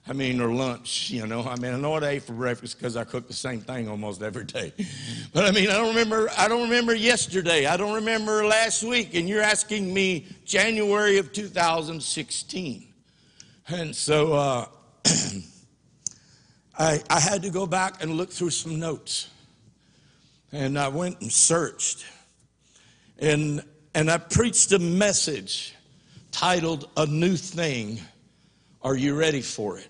[0.07, 1.41] I mean, or lunch, you know.
[1.41, 3.89] I mean, I know what I ate for breakfast because I cook the same thing
[3.89, 4.71] almost every day.
[5.33, 6.29] But I mean, I don't remember.
[6.37, 7.65] I don't remember yesterday.
[7.65, 9.15] I don't remember last week.
[9.15, 12.93] And you're asking me January of 2016,
[13.67, 14.65] and so uh,
[16.77, 19.29] I, I had to go back and look through some notes,
[20.51, 22.05] and I went and searched,
[23.19, 25.73] and and I preached a message
[26.31, 27.99] titled "A New Thing."
[28.81, 29.87] Are you ready for it?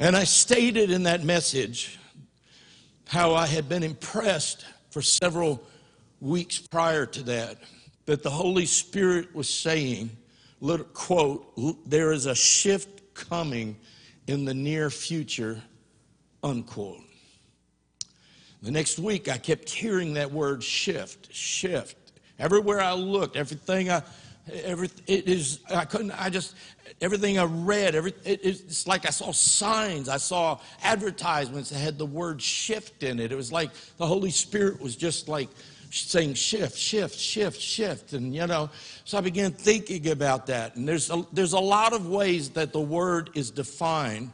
[0.00, 1.98] And I stated in that message
[3.06, 5.62] how I had been impressed for several
[6.20, 7.58] weeks prior to that,
[8.06, 10.10] that the Holy Spirit was saying,
[10.94, 13.76] quote, there is a shift coming
[14.26, 15.62] in the near future,
[16.42, 17.02] unquote.
[18.62, 21.96] The next week, I kept hearing that word shift, shift.
[22.38, 24.02] Everywhere I looked, everything I,
[24.64, 26.54] every, it is, I couldn't, I just,
[27.00, 31.98] everything I read, every, it, it's like I saw signs, I saw advertisements that had
[31.98, 33.32] the word shift in it.
[33.32, 35.48] It was like the Holy Spirit was just like
[35.90, 38.12] saying shift, shift, shift, shift.
[38.12, 38.70] And, you know,
[39.04, 40.76] so I began thinking about that.
[40.76, 44.32] And there's a, there's a lot of ways that the word is defined,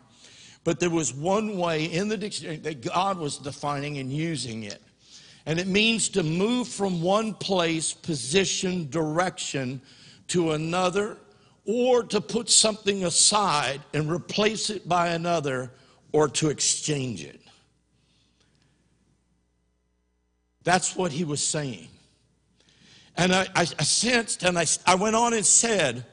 [0.64, 4.82] but there was one way in the dictionary that God was defining and using it.
[5.46, 9.82] And it means to move from one place, position, direction
[10.28, 11.18] to another,
[11.66, 15.70] or to put something aside and replace it by another,
[16.12, 17.40] or to exchange it.
[20.62, 21.88] That's what he was saying.
[23.16, 26.06] And I, I, sensed, and I, I went on and said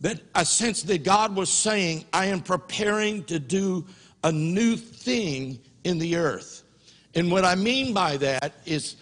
[0.00, 3.86] that I sensed that God was saying, I am preparing to do
[4.24, 6.64] a new thing in the earth.
[7.14, 8.96] And what I mean by that is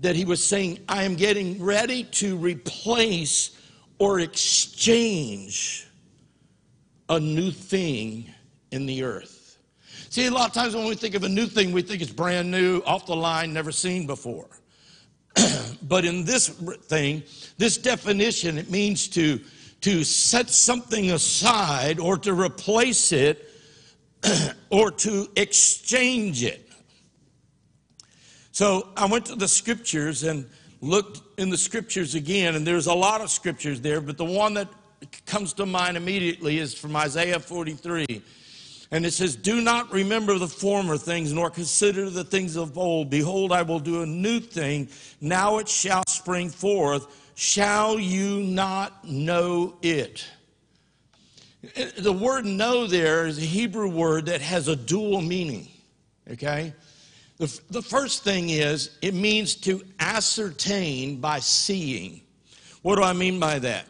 [0.00, 3.56] that he was saying, I am getting ready to replace
[3.98, 5.86] or exchange
[7.10, 8.32] a new thing
[8.70, 9.58] in the earth.
[10.08, 12.10] See, a lot of times when we think of a new thing, we think it's
[12.10, 14.48] brand new, off the line, never seen before.
[15.82, 17.22] but in this thing,
[17.58, 19.40] this definition, it means to,
[19.82, 23.48] to set something aside or to replace it
[24.70, 26.68] or to exchange it.
[28.52, 30.48] So I went to the scriptures and
[30.80, 34.54] looked in the scriptures again, and there's a lot of scriptures there, but the one
[34.54, 34.68] that
[35.26, 38.22] comes to mind immediately is from Isaiah 43.
[38.92, 43.08] And it says, Do not remember the former things, nor consider the things of old.
[43.08, 44.88] Behold, I will do a new thing.
[45.20, 47.19] Now it shall spring forth.
[47.40, 50.26] Shall you not know it?
[51.96, 55.68] The word know there is a Hebrew word that has a dual meaning.
[56.30, 56.74] Okay?
[57.38, 62.20] The, the first thing is it means to ascertain by seeing.
[62.82, 63.86] What do I mean by that?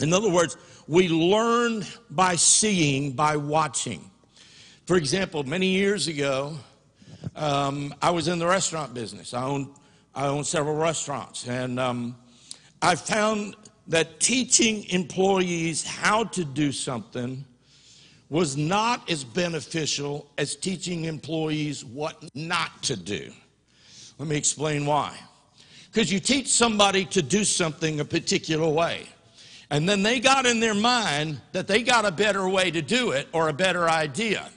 [0.00, 0.56] In other words,
[0.88, 4.10] we learn by seeing, by watching.
[4.86, 6.56] For example, many years ago,
[7.36, 9.34] um, I was in the restaurant business.
[9.34, 9.68] I owned,
[10.14, 11.46] I owned several restaurants.
[11.46, 12.16] And um,
[12.84, 13.56] I found
[13.88, 17.42] that teaching employees how to do something
[18.28, 23.32] was not as beneficial as teaching employees what not to do.
[24.18, 25.18] Let me explain why.
[25.90, 29.06] Because you teach somebody to do something a particular way.
[29.70, 33.12] And then they got in their mind that they got a better way to do
[33.12, 34.50] it or a better idea,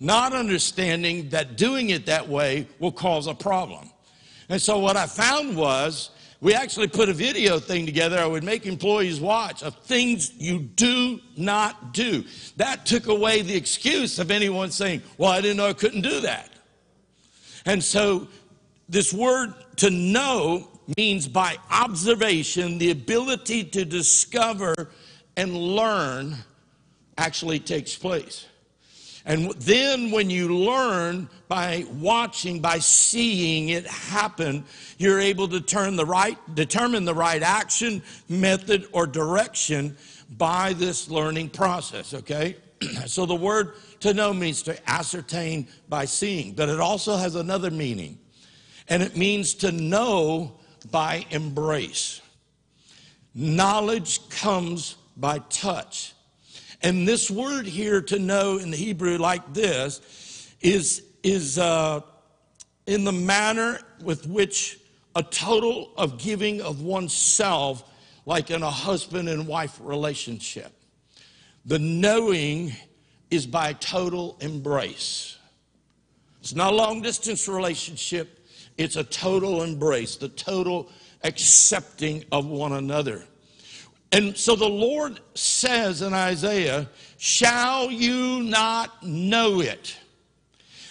[0.00, 3.88] not understanding that doing it that way will cause a problem.
[4.48, 6.10] And so what I found was
[6.40, 10.58] we actually put a video thing together I would make employees watch of things you
[10.58, 12.24] do not do.
[12.56, 16.20] That took away the excuse of anyone saying, Well, I didn't know I couldn't do
[16.20, 16.50] that.
[17.66, 18.28] And so
[18.88, 24.90] this word to know means by observation, the ability to discover
[25.36, 26.36] and learn
[27.18, 28.46] actually takes place.
[29.26, 34.64] And then when you learn by watching, by seeing it happen,
[34.98, 39.96] you're able to turn the right, determine the right action, method, or direction
[40.38, 42.54] by this learning process, okay?
[43.06, 47.72] so the word to know means to ascertain by seeing, but it also has another
[47.72, 48.16] meaning.
[48.86, 50.52] And it means to know
[50.92, 52.20] by embrace.
[53.34, 56.14] Knowledge comes by touch.
[56.80, 60.00] And this word here to know in the Hebrew like this
[60.60, 62.00] is, is uh,
[62.86, 64.80] in the manner with which
[65.14, 67.84] a total of giving of oneself
[68.26, 70.72] like in a husband and wife relationship.
[71.66, 72.72] The knowing
[73.30, 75.38] is by total embrace.
[76.40, 78.46] It's not a long distance relationship,
[78.78, 80.90] it's a total embrace, the total
[81.22, 83.24] accepting of one another.
[84.12, 89.96] And so the Lord says in Isaiah, Shall you not know it?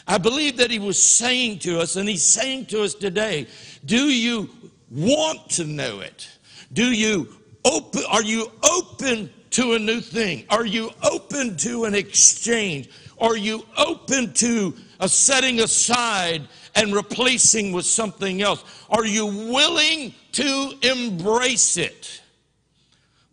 [0.10, 3.46] I believe that He was saying to us, and He's saying to us today,
[3.86, 4.50] Do you
[4.90, 6.28] want to know it?
[6.74, 7.28] Do you
[7.64, 10.46] open, are you open to a new thing?
[10.50, 12.90] Are you open to an exchange?
[13.20, 18.64] Are you open to a setting aside and replacing with something else?
[18.90, 22.22] Are you willing to embrace it?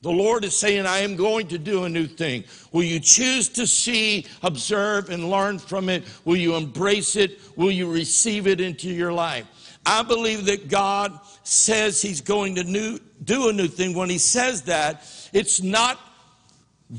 [0.02, 2.44] The Lord is saying, I am going to do a new thing.
[2.72, 6.04] Will you choose to see, observe, and learn from it?
[6.24, 7.40] Will you embrace it?
[7.56, 9.46] Will you receive it into your life?
[9.86, 13.96] I believe that God says He's going to new, do a new thing.
[13.96, 15.98] When He says that, it's not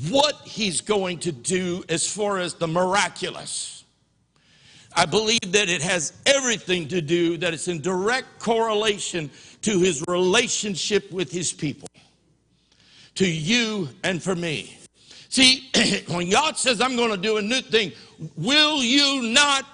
[0.08, 3.84] what He's going to do as far as the miraculous.
[4.94, 9.30] I believe that it has everything to do, that it's in direct correlation
[9.62, 11.88] to His relationship with His people
[13.18, 14.78] to you and for me.
[15.28, 15.68] See,
[16.08, 17.90] when God says, I'm going to do a new thing,
[18.36, 19.66] will you not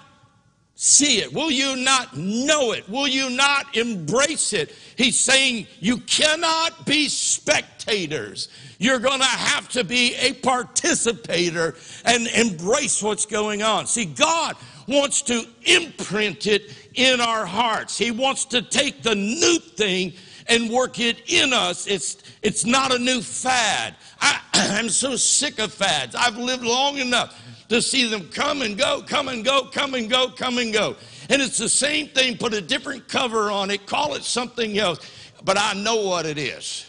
[0.73, 1.31] see it?
[1.31, 2.89] Will you not know it?
[2.89, 4.73] Will you not embrace it?
[4.97, 8.49] He's saying you cannot be spectators.
[8.79, 13.85] You're going to have to be a participator and embrace what's going on.
[13.85, 14.55] See, God
[14.87, 17.95] wants to imprint it in our hearts.
[17.95, 20.13] He wants to take the new thing
[20.47, 21.87] and work it in us.
[21.87, 23.95] It's, it's not a new fad.
[24.21, 26.15] I, I'm so sick of fads.
[26.15, 30.09] I've lived long enough to see them come and go, come and go, come and
[30.09, 30.95] go, come and go.
[31.29, 35.11] And it's the same thing, put a different cover on it, call it something else,
[35.43, 36.87] but I know what it is.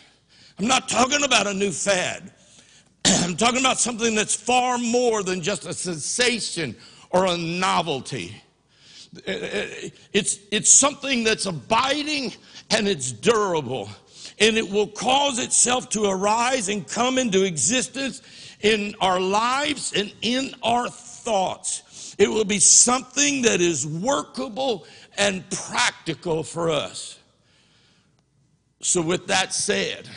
[0.59, 2.33] I'm not talking about a new fad.
[3.07, 6.76] I'm talking about something that's far more than just a sensation
[7.11, 8.43] or a novelty.
[9.26, 9.67] Uh, uh,
[10.13, 12.35] it's, it's something that's abiding
[12.71, 13.88] and it's durable.
[14.38, 18.22] And it will cause itself to arise and come into existence
[18.61, 22.14] in our lives and in our thoughts.
[22.18, 24.87] It will be something that is workable
[25.17, 27.18] and practical for us.
[28.83, 30.09] So, with that said,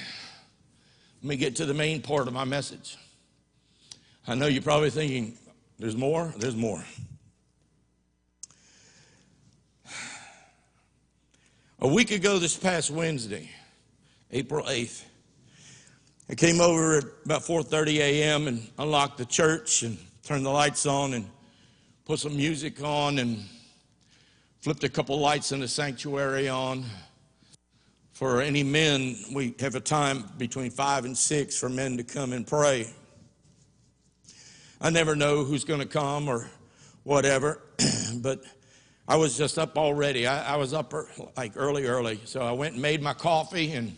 [1.22, 2.98] let me get to the main part of my message.
[4.28, 5.38] I know you're probably thinking,
[5.80, 6.34] there's more?
[6.38, 6.84] There's more.
[11.82, 13.50] A week ago, this past Wednesday,
[14.34, 15.02] April 8th,
[16.30, 18.50] I came over at about 4:30 a.m.
[18.50, 21.30] and unlocked the church and turned the lights on and
[22.04, 23.46] put some music on and
[24.60, 26.84] flipped a couple lights in the sanctuary on.
[28.12, 32.34] For any men, we have a time between five and six for men to come
[32.34, 32.94] and pray.
[34.82, 36.50] I never know who's going to come or
[37.04, 37.62] whatever,
[38.16, 38.44] but
[39.10, 40.28] I was just up already.
[40.28, 42.20] I, I was up er, like early, early.
[42.26, 43.98] So I went and made my coffee and,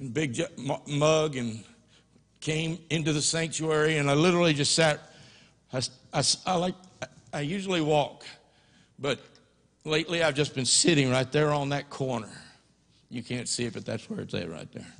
[0.00, 0.42] and big
[0.88, 1.62] mug and
[2.40, 4.98] came into the sanctuary and I literally just sat.
[5.72, 5.82] I,
[6.12, 6.74] I, I like,
[7.32, 8.24] I usually walk,
[8.98, 9.20] but
[9.84, 12.32] lately I've just been sitting right there on that corner.
[13.10, 14.92] You can't see it, but that's where it's at right there.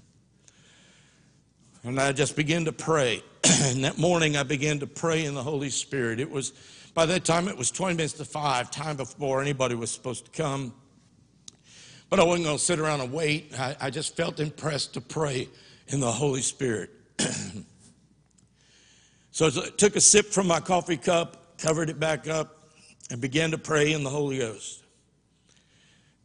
[1.83, 3.21] And I just began to pray.
[3.63, 6.21] and that morning I began to pray in the Holy Spirit.
[6.21, 6.53] It was
[6.95, 10.31] by that time, it was 20 minutes to 5, time before anybody was supposed to
[10.31, 10.73] come.
[12.09, 13.53] But I wasn't going to sit around and wait.
[13.59, 15.49] I, I just felt impressed to pray
[15.89, 16.91] in the Holy Spirit.
[19.33, 22.71] so I took a sip from my coffee cup, covered it back up,
[23.11, 24.85] and began to pray in the Holy Ghost.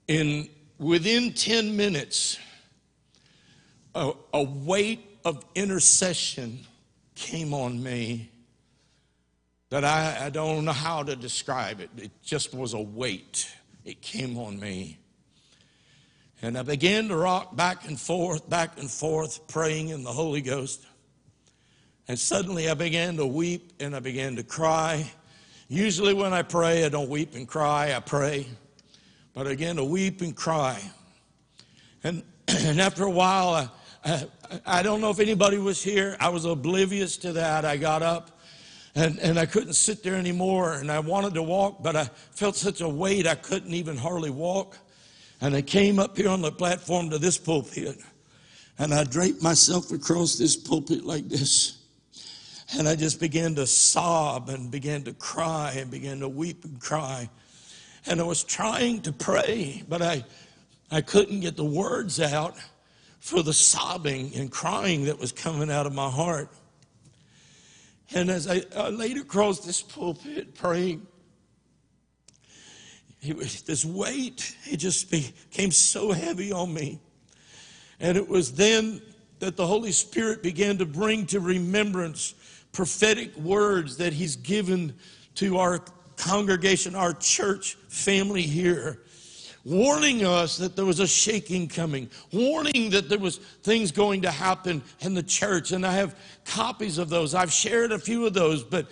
[0.07, 2.37] In within 10 minutes,
[3.95, 6.59] a, a weight of intercession
[7.15, 8.29] came on me
[9.69, 11.89] that I, I don't know how to describe it.
[11.97, 13.51] It just was a weight.
[13.85, 14.97] It came on me.
[16.41, 20.41] And I began to rock back and forth, back and forth, praying in the Holy
[20.41, 20.85] Ghost.
[22.07, 25.11] And suddenly I began to weep and I began to cry.
[25.67, 28.47] Usually, when I pray, I don't weep and cry, I pray.
[29.35, 30.81] But I began to weep and cry.
[32.03, 33.69] And, and after a while, I,
[34.03, 34.27] I,
[34.65, 36.17] I don't know if anybody was here.
[36.19, 37.65] I was oblivious to that.
[37.65, 38.38] I got up
[38.99, 40.73] and, and I couldn't sit there anymore.
[40.73, 44.29] And I wanted to walk, but I felt such a weight I couldn't even hardly
[44.29, 44.77] walk.
[45.39, 47.97] And I came up here on the platform to this pulpit.
[48.77, 51.77] And I draped myself across this pulpit like this.
[52.77, 56.79] And I just began to sob and began to cry and began to weep and
[56.79, 57.29] cry.
[58.05, 60.25] And I was trying to pray, but I,
[60.91, 62.57] I couldn't get the words out
[63.19, 66.49] for the sobbing and crying that was coming out of my heart.
[68.13, 71.05] And as I, I laid across this pulpit praying,
[73.21, 76.99] it this weight, it just became so heavy on me.
[77.99, 79.01] And it was then
[79.39, 82.33] that the Holy Spirit began to bring to remembrance
[82.71, 84.95] prophetic words that He's given
[85.35, 85.79] to our
[86.15, 89.03] congregation, our church family here,
[89.65, 94.31] warning us that there was a shaking coming, warning that there was things going to
[94.31, 95.71] happen in the church.
[95.71, 96.15] And I have
[96.45, 97.35] copies of those.
[97.35, 98.87] I've shared a few of those, but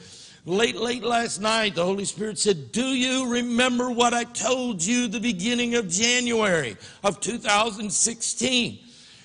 [0.45, 5.07] late, late last night, the Holy Spirit said, Do you remember what I told you
[5.07, 8.79] the beginning of January of 2016?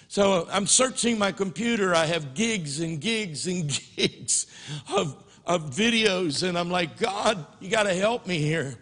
[0.08, 1.94] So I'm searching my computer.
[1.94, 4.46] I have gigs and gigs and gigs
[4.92, 5.16] of,
[5.46, 8.76] of videos, and I'm like, God, you got to help me here.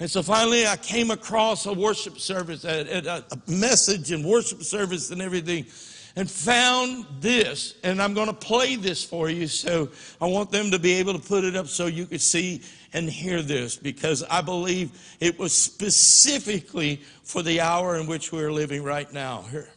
[0.00, 5.10] And so finally, I came across a worship service, a, a, message and worship service
[5.10, 5.66] and everything,
[6.14, 7.74] and found this.
[7.82, 9.48] And I'm going to play this for you.
[9.48, 9.88] So
[10.20, 12.62] I want them to be able to put it up so you can see
[12.92, 18.52] and hear this because I believe it was specifically for the hour in which we're
[18.52, 19.42] living right now.
[19.50, 19.68] Here.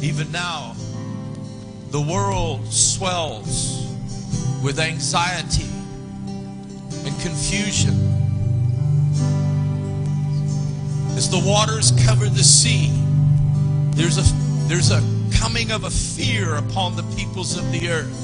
[0.00, 0.74] Even now,
[1.90, 3.93] the world swells
[4.62, 5.68] with anxiety
[7.06, 7.94] and confusion.
[11.16, 12.90] As the waters cover the sea,
[13.92, 14.34] there's a,
[14.68, 15.02] there's a
[15.38, 18.20] coming of a fear upon the peoples of the earth.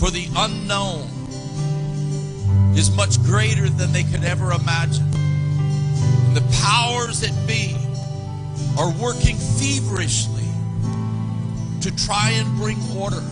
[0.00, 1.08] For the unknown
[2.76, 5.08] is much greater than they could ever imagine.
[5.14, 7.76] And the powers that be
[8.78, 10.48] are working feverishly
[11.82, 13.22] to try and bring order.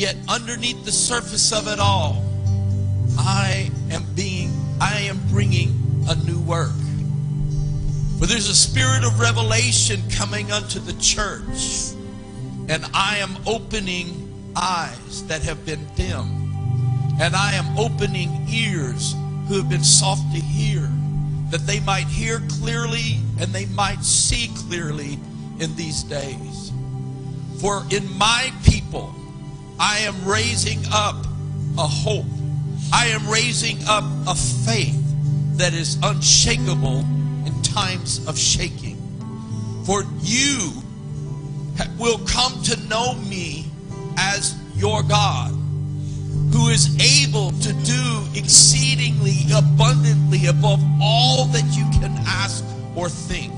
[0.00, 2.24] Yet, underneath the surface of it all,
[3.18, 4.50] I am being,
[4.80, 6.72] I am bringing a new work.
[8.18, 11.92] For there's a spirit of revelation coming unto the church,
[12.70, 16.24] and I am opening eyes that have been dim,
[17.20, 19.14] and I am opening ears
[19.48, 20.90] who have been soft to hear,
[21.50, 25.18] that they might hear clearly and they might see clearly
[25.58, 26.72] in these days.
[27.60, 29.14] For in my people,
[29.80, 31.16] I am raising up
[31.78, 32.26] a hope.
[32.92, 35.00] I am raising up a faith
[35.56, 37.00] that is unshakable
[37.46, 38.98] in times of shaking.
[39.86, 40.82] For you
[41.98, 43.64] will come to know me
[44.18, 45.52] as your God,
[46.52, 46.94] who is
[47.24, 52.62] able to do exceedingly abundantly above all that you can ask
[52.94, 53.54] or think.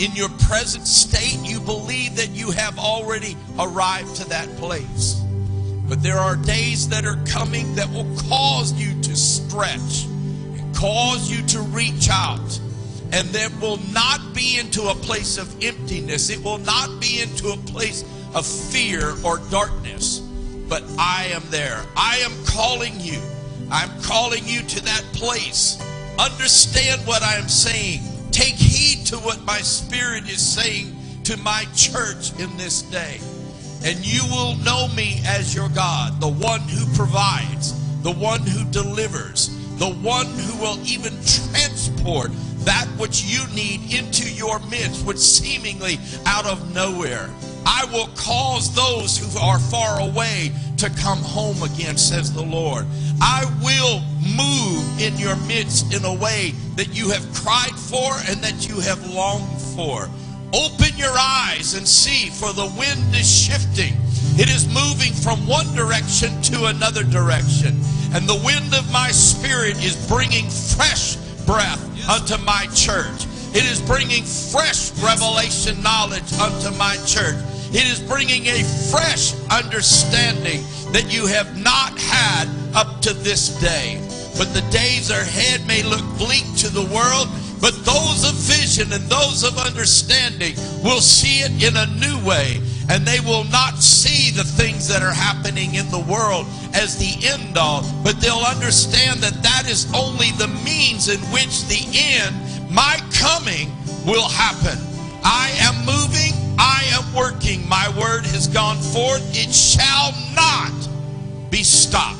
[0.00, 5.20] In your present state, you believe that you have already arrived to that place.
[5.90, 11.30] But there are days that are coming that will cause you to stretch and cause
[11.30, 12.60] you to reach out.
[13.12, 16.30] And that will not be into a place of emptiness.
[16.30, 18.02] It will not be into a place
[18.34, 20.20] of fear or darkness.
[20.66, 21.84] But I am there.
[21.94, 23.20] I am calling you.
[23.70, 25.78] I'm calling you to that place.
[26.18, 28.09] Understand what I am saying.
[28.30, 33.20] Take heed to what my spirit is saying to my church in this day.
[33.84, 38.64] And you will know me as your God, the one who provides, the one who
[38.70, 39.48] delivers,
[39.78, 42.30] the one who will even transport
[42.64, 47.30] that which you need into your midst, which seemingly out of nowhere.
[47.66, 52.86] I will cause those who are far away to come home again, says the Lord.
[53.20, 54.00] I will
[54.36, 58.80] move in your midst in a way that you have cried for and that you
[58.80, 60.08] have longed for.
[60.52, 63.94] Open your eyes and see, for the wind is shifting.
[64.38, 67.78] It is moving from one direction to another direction.
[68.12, 71.16] And the wind of my spirit is bringing fresh
[71.46, 73.26] breath unto my church.
[73.54, 77.38] It is bringing fresh revelation knowledge unto my church.
[77.70, 84.02] It is bringing a fresh understanding that you have not had up to this day.
[84.36, 87.28] But the days ahead may look bleak to the world,
[87.60, 92.60] but those of vision and those of understanding will see it in a new way.
[92.88, 97.28] And they will not see the things that are happening in the world as the
[97.28, 102.34] end all, but they'll understand that that is only the means in which the end,
[102.68, 103.70] my coming,
[104.06, 104.78] will happen.
[105.22, 107.68] I am moving, I am working.
[107.68, 110.72] My word has gone forth, it shall not
[111.50, 112.18] be stopped.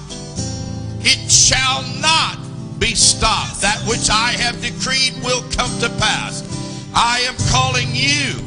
[1.03, 2.40] It shall not
[2.81, 3.61] be stopped.
[3.61, 6.43] That which I have decreed will come to pass.
[6.95, 8.41] I am calling you.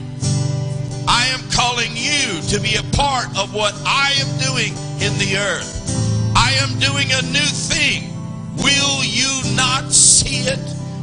[1.08, 5.38] I am calling you to be a part of what I am doing in the
[5.38, 6.34] earth.
[6.36, 8.10] I am doing a new thing.
[8.58, 10.60] Will you not see it?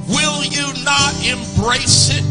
[0.08, 2.24] Will you not embrace it?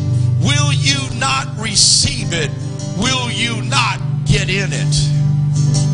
[0.44, 2.52] Will you not receive it?
[2.98, 5.89] Will you not get in it?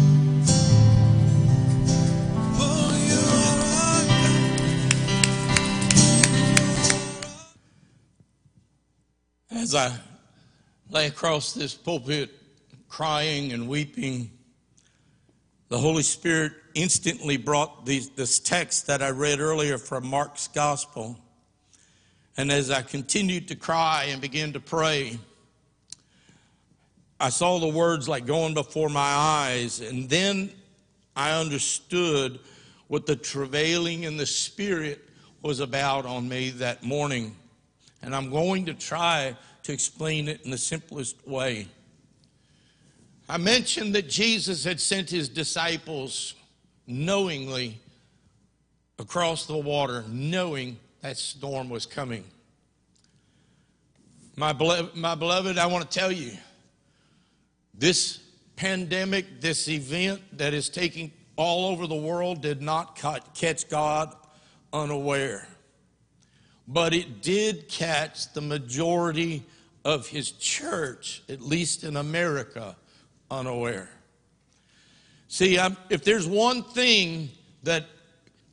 [9.75, 9.99] As I
[10.89, 12.31] lay across this pulpit
[12.87, 14.31] crying and weeping,
[15.67, 21.19] the Holy Spirit instantly brought these, this text that I read earlier from Mark's Gospel.
[22.37, 25.19] And as I continued to cry and began to pray,
[27.19, 29.81] I saw the words like going before my eyes.
[29.81, 30.51] And then
[31.17, 32.39] I understood
[32.87, 35.01] what the travailing in the Spirit
[35.41, 37.35] was about on me that morning.
[38.01, 39.35] And I'm going to try
[39.65, 41.67] to explain it in the simplest way.
[43.27, 46.35] I mentioned that Jesus had sent his disciples
[46.85, 47.79] knowingly
[48.99, 52.23] across the water, knowing that storm was coming.
[54.35, 56.33] My beloved, my beloved, I want to tell you
[57.73, 58.19] this
[58.55, 62.95] pandemic, this event that is taking all over the world did not
[63.33, 64.15] catch God
[64.71, 65.47] unaware.
[66.67, 69.43] But it did catch the majority
[69.85, 72.75] of his church, at least in America,
[73.29, 73.89] unaware.
[75.27, 77.29] See, I'm, if there's one thing
[77.63, 77.85] that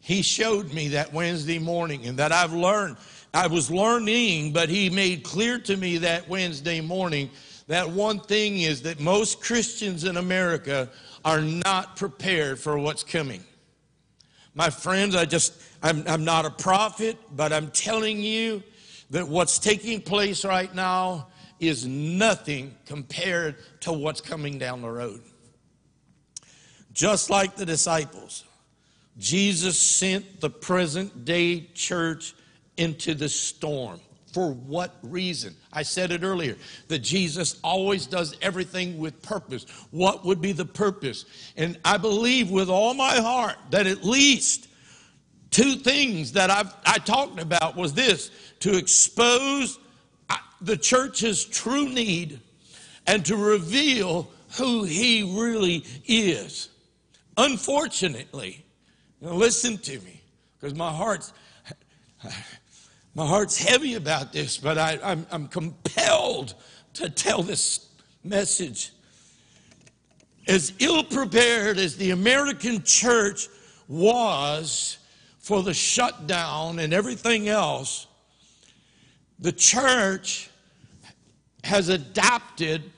[0.01, 2.99] he showed me that Wednesday morning and that I've learned,
[3.33, 7.31] I was learning, but he made clear to me that Wednesday morning
[7.67, 10.91] that one thing is that most Christians in America
[11.25, 13.43] are not prepared for what's coming.
[14.55, 18.63] My friends, I just, I'm, I'm not a prophet, but I'm telling you
[19.13, 21.29] that what's taking place right now
[21.61, 25.21] is nothing compared to what's coming down the road.
[26.93, 28.45] Just like the disciples,
[29.19, 32.35] Jesus sent the present day church
[32.79, 34.01] into the storm.
[34.33, 35.55] For what reason?
[35.75, 36.57] I said it earlier
[36.89, 39.67] that Jesus always does everything with purpose.
[39.91, 41.27] What would be the purpose?
[41.59, 44.69] And I believe with all my heart that at least
[45.51, 48.31] two things that I've, I talked about was this
[48.63, 49.81] to expose
[50.31, 52.39] uh, the church's true need
[53.09, 56.69] and to reveal who he really is.
[57.37, 58.65] Unfortunately,
[59.21, 60.21] listen to me
[60.61, 61.33] because my heart's
[63.15, 66.55] my heart's heavy about this, but I, I'm, I'm compelled
[66.95, 67.89] to tell this
[68.23, 68.93] message.
[70.47, 73.49] As ill prepared as the American church
[73.89, 74.99] was
[75.41, 78.07] for the shutdown and everything else,
[79.39, 80.51] the church
[81.65, 82.91] has adapted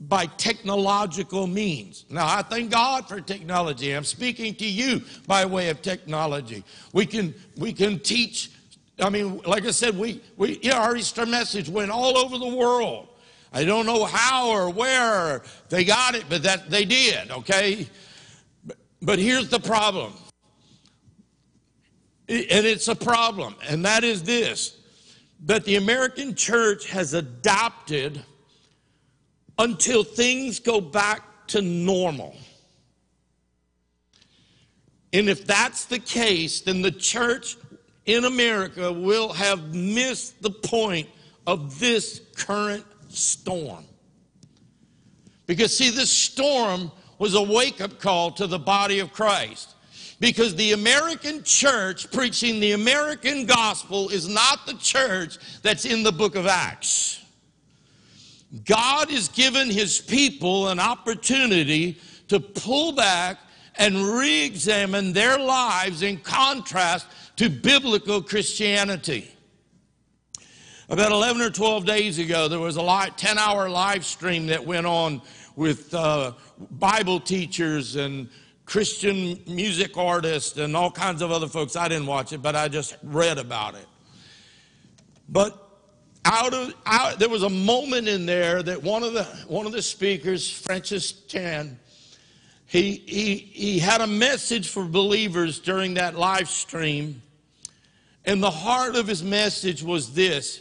[0.00, 2.04] by technological means.
[2.10, 3.92] Now, I thank God for technology.
[3.92, 6.64] I'm speaking to you by way of technology.
[6.92, 8.50] We can, we can teach
[9.00, 12.54] I mean, like I said, we, we yeah, our Easter message went all over the
[12.54, 13.08] world.
[13.52, 17.88] I don't know how or where they got it, but that they did, okay?
[19.02, 20.14] But here's the problem.
[22.28, 24.78] And it's a problem, and that is this
[25.44, 28.22] that the American church has adopted
[29.58, 32.36] until things go back to normal.
[35.12, 37.56] And if that's the case, then the church
[38.06, 41.08] in America will have missed the point
[41.46, 43.84] of this current storm.
[45.46, 49.74] Because, see, this storm was a wake up call to the body of Christ.
[50.22, 56.12] Because the American church preaching the American gospel is not the church that's in the
[56.12, 57.20] book of Acts.
[58.64, 63.40] God has given his people an opportunity to pull back
[63.74, 69.28] and re examine their lives in contrast to biblical Christianity.
[70.88, 74.86] About 11 or 12 days ago, there was a 10 hour live stream that went
[74.86, 75.20] on
[75.56, 76.30] with uh,
[76.70, 78.28] Bible teachers and
[78.72, 81.76] Christian music artists and all kinds of other folks.
[81.76, 83.84] I didn't watch it, but I just read about it.
[85.28, 85.68] But
[86.24, 89.72] out of out, there was a moment in there that one of the one of
[89.72, 91.78] the speakers, Francis Chan,
[92.64, 97.20] he, he, he had a message for believers during that live stream.
[98.24, 100.60] And the heart of his message was this.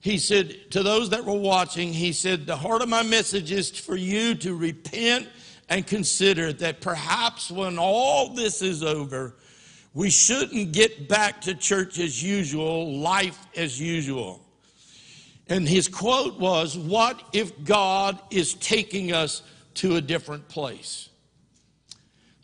[0.00, 3.70] He said, to those that were watching, he said, The heart of my message is
[3.70, 5.28] for you to repent
[5.68, 9.34] and consider that perhaps when all this is over,
[9.94, 14.40] we shouldn't get back to church as usual, life as usual.
[15.48, 19.42] And his quote was, What if God is taking us
[19.74, 21.08] to a different place?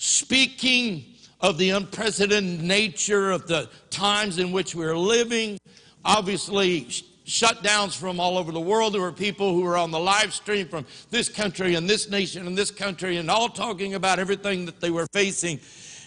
[0.04, 1.02] speaking
[1.40, 5.58] of the unprecedented nature of the times in which we're living,
[6.04, 6.86] obviously
[7.26, 8.94] shutdowns from all over the world.
[8.94, 12.46] There were people who were on the live stream from this country and this nation
[12.46, 15.60] and this country and all talking about everything that they were facing.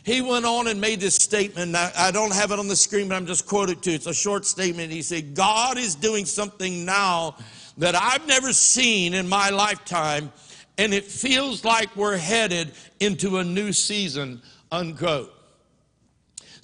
[0.04, 1.76] He went on and made this statement.
[1.76, 3.96] I, I don't have it on the screen, but I'm just quoting to you.
[3.96, 4.92] It's a short statement.
[4.92, 7.36] He said, God is doing something now
[7.78, 10.32] that I've never seen in my lifetime,
[10.78, 14.42] and it feels like we're headed into a new season,
[14.72, 15.34] unquote.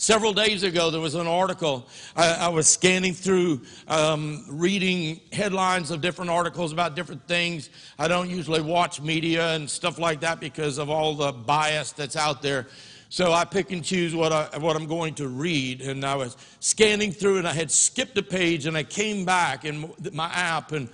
[0.03, 1.87] Several days ago, there was an article.
[2.13, 7.69] I, I was scanning through, um, reading headlines of different articles about different things.
[7.97, 12.17] I don't usually watch media and stuff like that because of all the bias that's
[12.17, 12.67] out there.
[13.07, 15.79] So I pick and choose what, I, what I'm going to read.
[15.79, 19.63] And I was scanning through, and I had skipped a page, and I came back
[19.63, 20.89] in my app and,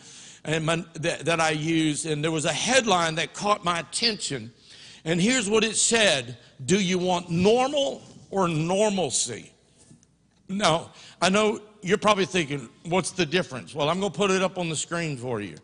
[0.45, 4.53] and my, that, that I use, and there was a headline that caught my attention.
[5.03, 9.51] And here's what it said Do you want normal or normalcy?
[10.47, 10.89] No,
[11.22, 13.76] I know you're probably thinking, what's the difference?
[13.76, 15.56] Well, I'm going to put it up on the screen for you.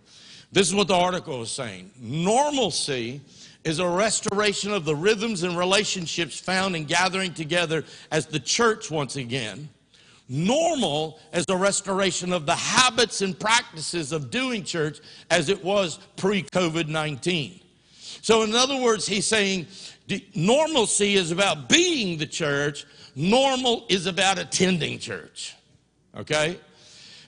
[0.51, 3.21] This is what the article is saying Normalcy
[3.63, 8.91] is a restoration of the rhythms and relationships found in gathering together as the church
[8.91, 9.67] once again.
[10.29, 15.99] Normal as a restoration of the habits and practices of doing church as it was
[16.15, 17.59] pre COVID 19.
[18.21, 19.67] So, in other words, he's saying
[20.35, 25.55] normalcy is about being the church, normal is about attending church.
[26.15, 26.59] Okay?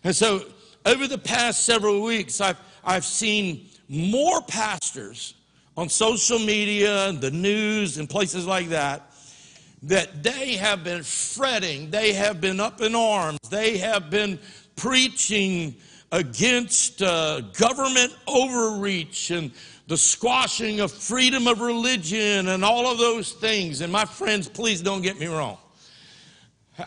[0.04, 0.46] And so,
[0.86, 5.34] over the past several weeks, I've, I've seen more pastors
[5.76, 9.12] on social media and the news and places like that
[9.84, 14.40] that they have been fretting, they have been up in arms, they have been
[14.76, 15.76] preaching
[16.12, 19.52] against uh, government overreach and
[19.88, 23.82] the squashing of freedom of religion and all of those things.
[23.82, 25.58] And my friends, please don't get me wrong.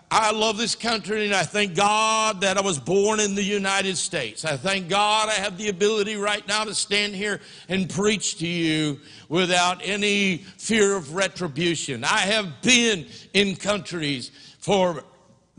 [0.09, 3.97] I love this country and I thank God that I was born in the United
[3.97, 4.44] States.
[4.44, 8.47] I thank God I have the ability right now to stand here and preach to
[8.47, 12.05] you without any fear of retribution.
[12.05, 15.02] I have been in countries for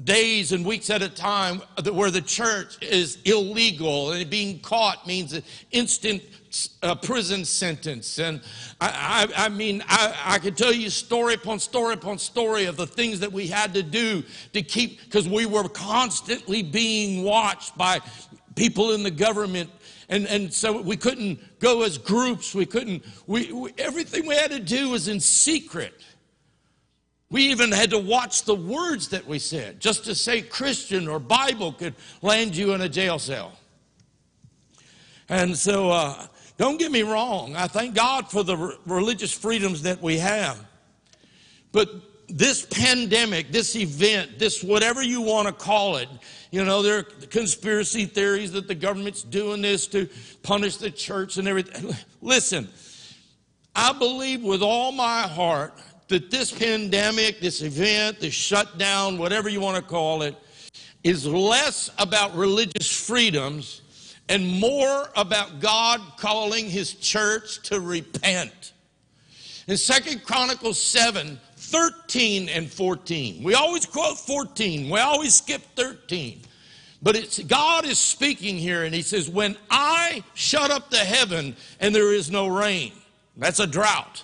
[0.01, 1.61] days and weeks at a time
[1.91, 6.23] where the church is illegal and being caught means an instant
[6.83, 8.19] uh, prison sentence.
[8.19, 8.41] And
[8.79, 12.77] I, I, I mean, I, I could tell you story upon story upon story of
[12.77, 14.23] the things that we had to do
[14.53, 17.99] to keep, because we were constantly being watched by
[18.55, 19.69] people in the government.
[20.09, 22.53] And, and so we couldn't go as groups.
[22.53, 25.93] We couldn't, we, we, everything we had to do was in secret.
[27.29, 29.79] We even had to watch the words that we said.
[29.79, 33.53] Just to say Christian or Bible could land you in a jail cell.
[35.29, 36.27] And so uh,
[36.61, 40.63] don't get me wrong, I thank God for the re- religious freedoms that we have.
[41.71, 41.89] But
[42.29, 46.07] this pandemic, this event, this whatever you want to call it,
[46.51, 50.07] you know, there are conspiracy theories that the government's doing this to
[50.43, 51.95] punish the church and everything.
[52.21, 52.69] Listen,
[53.75, 55.73] I believe with all my heart
[56.09, 60.35] that this pandemic, this event, this shutdown, whatever you want to call it,
[61.03, 63.81] is less about religious freedoms
[64.31, 68.71] and more about God calling his church to repent.
[69.67, 73.43] In Second Chronicles 7, 13 and 14.
[73.43, 74.89] We always quote 14.
[74.89, 76.43] We always skip 13.
[77.01, 81.57] But it's God is speaking here and he says, "When I shut up the heaven
[81.81, 82.93] and there is no rain."
[83.35, 84.23] That's a drought.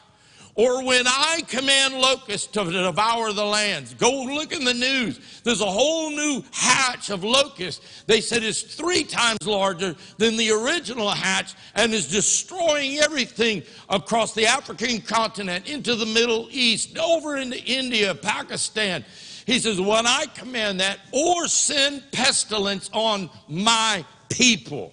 [0.57, 3.93] Or when I command locusts to devour the lands.
[3.93, 5.41] Go look in the news.
[5.43, 8.03] There's a whole new hatch of locusts.
[8.07, 14.33] They said it's three times larger than the original hatch and is destroying everything across
[14.33, 19.05] the African continent, into the Middle East, over into India, Pakistan.
[19.45, 24.91] He says, when I command that, or send pestilence on my people.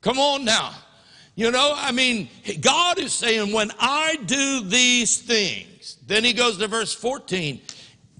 [0.00, 0.74] Come on now.
[1.34, 2.28] You know, I mean,
[2.60, 7.60] God is saying, when I do these things, then he goes to verse 14.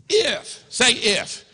[0.09, 1.45] If, say if,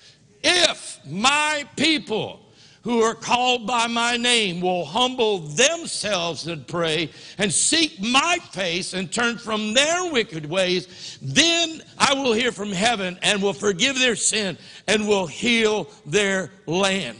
[0.42, 2.40] if my people
[2.82, 8.94] who are called by my name will humble themselves and pray and seek my face
[8.94, 13.98] and turn from their wicked ways, then I will hear from heaven and will forgive
[13.98, 14.56] their sin
[14.88, 17.18] and will heal their land.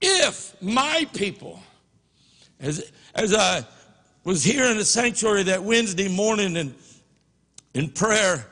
[0.00, 1.60] If my people,
[2.60, 3.64] as, as I
[4.24, 6.74] was here in the sanctuary that Wednesday morning and
[7.74, 8.46] in prayer,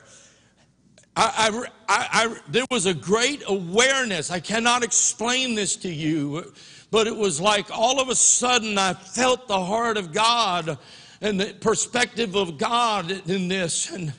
[1.15, 4.31] I, I, I, there was a great awareness.
[4.31, 6.53] I cannot explain this to you,
[6.91, 10.77] but it was like all of a sudden I felt the heart of God
[11.21, 13.91] and the perspective of God in this.
[13.91, 14.13] And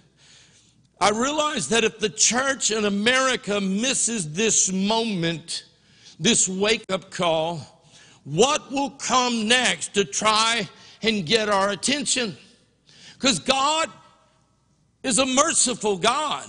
[1.01, 5.65] I realized that if the church in America misses this moment,
[6.21, 7.74] this wake up call,
[8.25, 10.69] what will come next to try
[11.03, 12.37] and get our attention?
[13.15, 13.91] Because God
[15.03, 16.49] is a merciful God.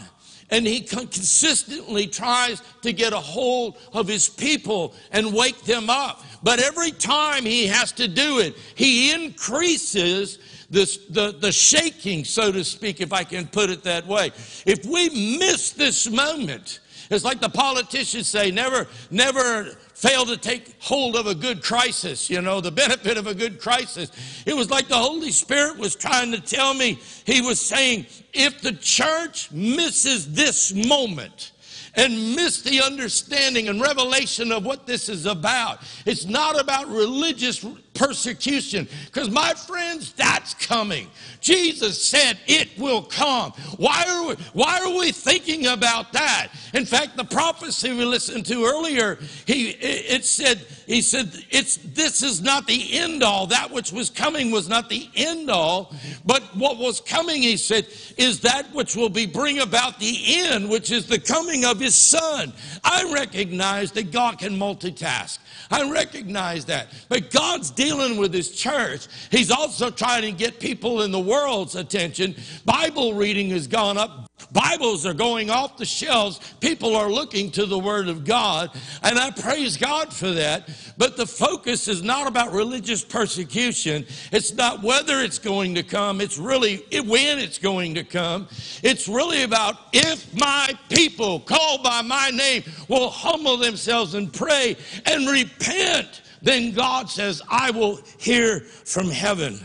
[0.51, 6.23] And he consistently tries to get a hold of his people and wake them up.
[6.43, 10.37] But every time he has to do it, he increases
[10.69, 14.27] this, the, the shaking, so to speak, if I can put it that way.
[14.65, 16.79] If we miss this moment,
[17.09, 22.29] it's like the politicians say, never, never fail to take hold of a good crisis,
[22.29, 24.11] you know, the benefit of a good crisis.
[24.45, 28.61] It was like the Holy Spirit was trying to tell me, He was saying, if
[28.61, 31.53] the church misses this moment,
[31.97, 35.79] and miss the understanding and revelation of what this is about.
[36.05, 37.63] It's not about religious
[37.95, 41.07] persecution, because my friends, that's coming.
[41.41, 43.51] Jesus said it will come.
[43.77, 46.49] Why are we, why are we thinking about that?
[46.73, 52.21] In fact, the prophecy we listened to earlier, he it said he said it's this
[52.21, 53.47] is not the end all.
[53.47, 55.93] That which was coming was not the end all,
[56.25, 60.69] but what was coming, he said, is that which will be bring about the end,
[60.69, 62.53] which is the coming of his son.
[62.83, 65.39] I recognize that God can multitask.
[65.71, 66.87] I recognize that.
[67.09, 69.07] But God's dealing with his church.
[69.31, 72.35] He's also trying to get people in the world's attention.
[72.65, 74.29] Bible reading has gone up.
[74.51, 76.39] Bibles are going off the shelves.
[76.59, 78.69] People are looking to the Word of God,
[79.01, 80.69] and I praise God for that.
[80.97, 84.05] But the focus is not about religious persecution.
[84.31, 86.21] It's not whether it's going to come.
[86.21, 88.47] It's really when it's going to come.
[88.83, 94.77] It's really about if my people called by my name will humble themselves and pray
[95.05, 99.59] and repent, then God says, I will hear from heaven.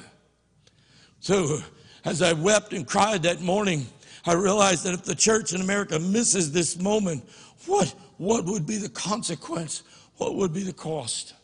[1.20, 1.59] So,
[2.05, 3.86] as I wept and cried that morning,
[4.26, 7.28] I realized that if the church in America misses this moment,
[7.66, 9.82] what, what would be the consequence?
[10.16, 11.34] What would be the cost?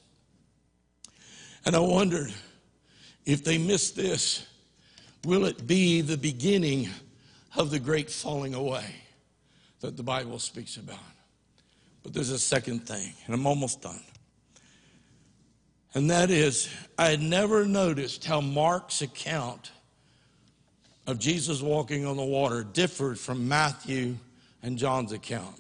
[1.64, 2.32] And I wondered
[3.24, 4.46] if they miss this,
[5.24, 6.88] will it be the beginning
[7.56, 8.86] of the great falling away
[9.80, 10.98] that the Bible speaks about?
[12.02, 14.02] But there's a second thing, and I'm almost done.
[15.94, 19.72] And that is, I had never noticed how Mark's account
[21.06, 24.16] of Jesus walking on the water differed from Matthew
[24.62, 25.56] and John's account.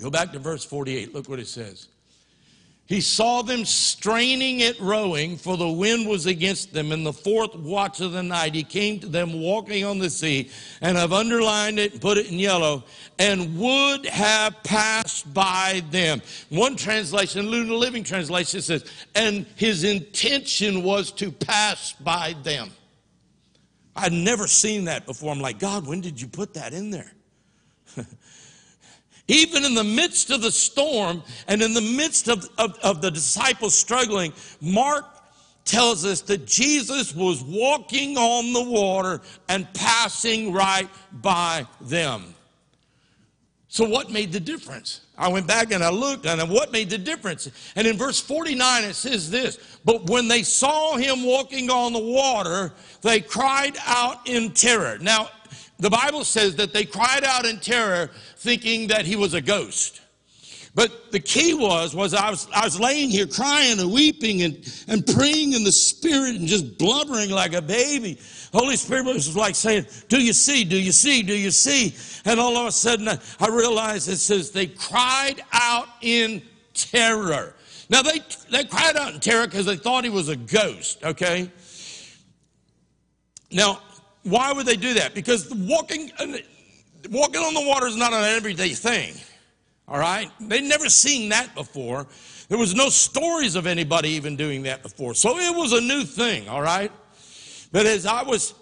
[0.00, 1.14] Go back to verse 48.
[1.14, 1.88] Look what it says.
[2.90, 6.90] He saw them straining at rowing, for the wind was against them.
[6.90, 10.50] In the fourth watch of the night, he came to them walking on the sea,
[10.80, 12.82] and I've underlined it and put it in yellow,
[13.20, 16.20] and would have passed by them.
[16.48, 18.84] One translation, New Living Translation says,
[19.14, 22.72] and his intention was to pass by them.
[23.96, 25.32] I'd never seen that before.
[25.32, 27.12] I'm like, God, when did you put that in there?
[29.28, 33.10] Even in the midst of the storm and in the midst of, of, of, the
[33.10, 35.04] disciples struggling, Mark
[35.64, 42.34] tells us that Jesus was walking on the water and passing right by them.
[43.72, 45.02] So, what made the difference?
[45.16, 47.48] I went back and I looked, and what made the difference?
[47.76, 52.00] And in verse 49, it says this But when they saw him walking on the
[52.00, 52.72] water,
[53.02, 54.98] they cried out in terror.
[54.98, 55.28] Now,
[55.78, 60.00] the Bible says that they cried out in terror, thinking that he was a ghost.
[60.74, 64.84] But the key was, was I was, I was laying here crying and weeping and,
[64.86, 68.20] and praying in the spirit and just blubbering like a baby.
[68.52, 71.94] Holy Spirit was like saying, do you see, do you see, do you see?
[72.24, 76.40] And all of a sudden I realized it says they cried out in
[76.72, 77.54] terror.
[77.88, 78.20] Now they,
[78.52, 81.50] they cried out in terror because they thought he was a ghost, okay?
[83.50, 83.82] Now,
[84.22, 85.14] why would they do that?
[85.14, 86.12] Because walking,
[87.10, 89.14] walking on the water is not an everyday thing.
[89.90, 90.30] All right?
[90.40, 92.06] They'd never seen that before.
[92.48, 95.14] There was no stories of anybody even doing that before.
[95.14, 96.92] So it was a new thing, all right?
[97.72, 98.54] But as I was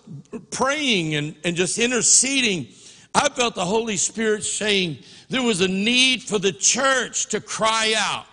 [0.50, 2.68] praying and, and just interceding,
[3.14, 4.98] I felt the Holy Spirit saying
[5.28, 8.26] there was a need for the church to cry out,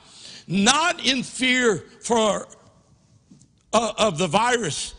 [0.47, 2.47] not in fear for
[3.73, 4.93] uh, of the virus,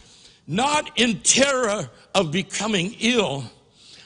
[0.47, 3.45] not in terror of becoming ill,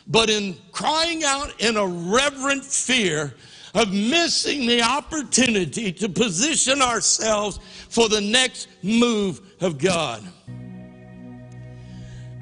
[0.07, 3.35] but in crying out in a reverent fear
[3.75, 10.23] of missing the opportunity to position ourselves for the next move of God.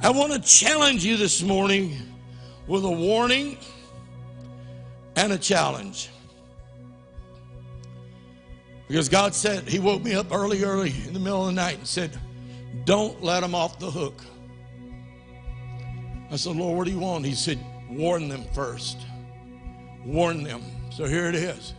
[0.01, 1.97] I want to challenge you this morning
[2.67, 3.59] with a warning
[5.17, 6.11] and a challenge.
[8.87, 11.79] Because God said, He woke me up early, early in the middle of the night
[11.79, 12.17] and said,
[12.85, 14.23] Don't let them off the hook.
[16.31, 17.25] I said, Lord, what do you want?
[17.27, 17.59] He said,
[17.91, 18.99] Warn them first.
[20.05, 20.63] Warn them.
[20.99, 21.75] So here it is.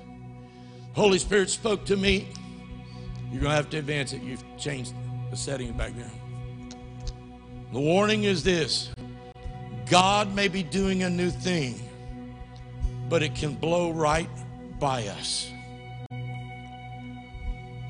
[0.93, 2.29] Holy Spirit spoke to me.
[3.29, 4.21] You're going to have to advance it.
[4.21, 4.93] You've changed
[5.29, 6.09] the setting back there.
[7.73, 8.93] The warning is this
[9.89, 11.81] God may be doing a new thing,
[13.09, 14.29] but it can blow right
[14.79, 15.51] by us.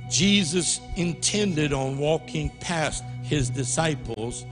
[0.09, 4.47] Jesus intended on walking past his disciples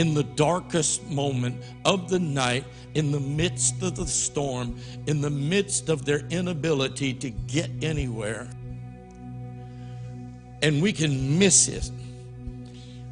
[0.00, 2.64] in the darkest moment of the night,
[2.94, 4.74] in the midst of the storm,
[5.06, 8.48] in the midst of their inability to get anywhere.
[10.62, 11.90] And we can miss it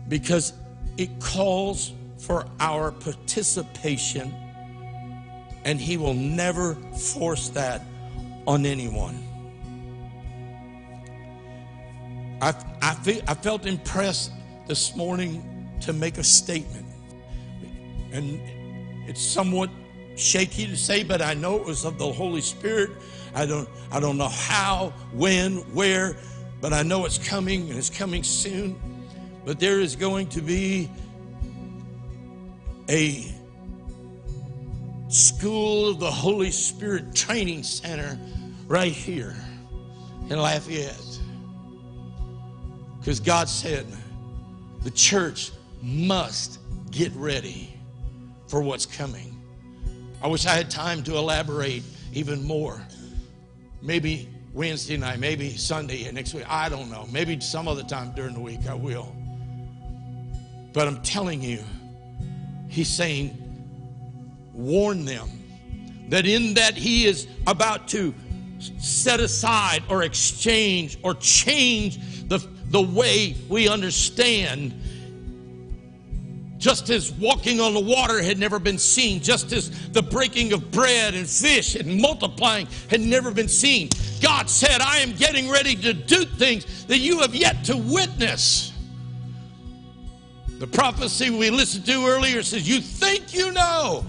[0.08, 0.54] because
[0.96, 4.34] it calls for our participation,
[5.66, 7.82] and he will never force that
[8.46, 9.22] on anyone.
[12.40, 14.32] I, I, fe- I felt impressed
[14.66, 16.86] this morning to make a statement.
[18.12, 18.40] And
[19.08, 19.70] it's somewhat
[20.16, 22.90] shaky to say, but I know it was of the Holy Spirit.
[23.34, 26.16] I don't, I don't know how, when, where,
[26.60, 28.80] but I know it's coming and it's coming soon.
[29.44, 30.90] But there is going to be
[32.88, 33.34] a
[35.08, 38.18] School of the Holy Spirit Training Center
[38.66, 39.34] right here
[40.28, 41.18] in Lafayette.
[42.98, 43.86] Because God said
[44.82, 45.52] the church
[45.82, 46.58] must
[46.90, 47.74] get ready
[48.46, 49.40] for what's coming.
[50.22, 51.82] I wish I had time to elaborate
[52.12, 52.80] even more.
[53.82, 56.44] Maybe Wednesday night, maybe Sunday next week.
[56.48, 57.06] I don't know.
[57.12, 59.14] Maybe some other time during the week I will.
[60.72, 61.62] But I'm telling you,
[62.68, 63.36] he's saying,
[64.52, 65.28] warn them
[66.08, 68.12] that in that he is about to
[68.78, 72.38] set aside or exchange or change the,
[72.70, 74.74] the way we understand
[76.58, 80.70] just as walking on the water had never been seen, just as the breaking of
[80.70, 83.88] bread and fish and multiplying had never been seen.
[84.20, 88.72] God said, I am getting ready to do things that you have yet to witness.
[90.58, 94.04] The prophecy we listened to earlier says, You think you know.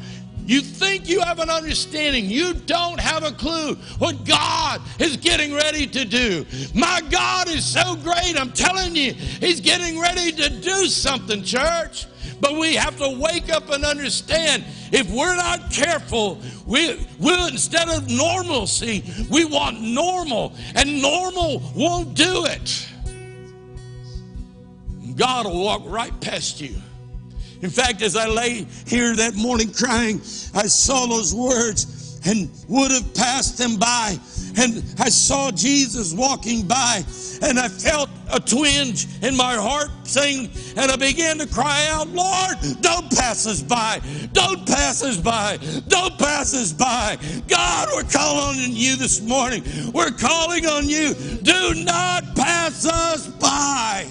[0.47, 2.26] You think you have an understanding.
[2.26, 6.43] You don't have a clue what God is getting ready to do.
[6.73, 8.35] My God is so great.
[8.35, 12.07] I'm telling you, He's getting ready to do something, church.
[12.41, 17.89] But we have to wake up and understand if we're not careful, we will instead
[17.89, 22.87] of normalcy, we want normal, and normal won't do it.
[25.15, 26.75] God will walk right past you.
[27.61, 30.21] In fact, as I lay here that morning crying,
[30.55, 34.17] I saw those words and would have passed them by.
[34.60, 37.03] And I saw Jesus walking by,
[37.41, 42.10] and I felt a twinge in my heart saying, and I began to cry out,
[42.10, 44.02] Lord, don't pass us by.
[44.34, 45.57] Don't pass us by.
[45.88, 47.18] Don't pass us by.
[47.48, 49.64] God, we're calling on you this morning.
[49.94, 51.14] We're calling on you.
[51.14, 54.07] Do not pass us by.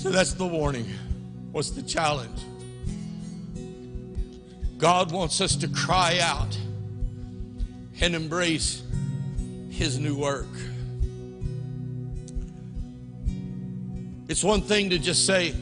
[0.00, 0.86] So that's the warning.
[1.52, 2.40] What's the challenge?
[4.78, 6.58] God wants us to cry out
[8.00, 8.82] and embrace
[9.68, 10.48] His new work.
[14.26, 15.54] It's one thing to just say,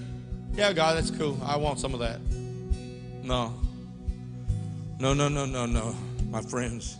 [0.52, 1.36] Yeah, God, that's cool.
[1.42, 2.20] I want some of that.
[3.24, 3.52] No.
[5.00, 5.96] No, no, no, no, no,
[6.30, 6.96] my friends.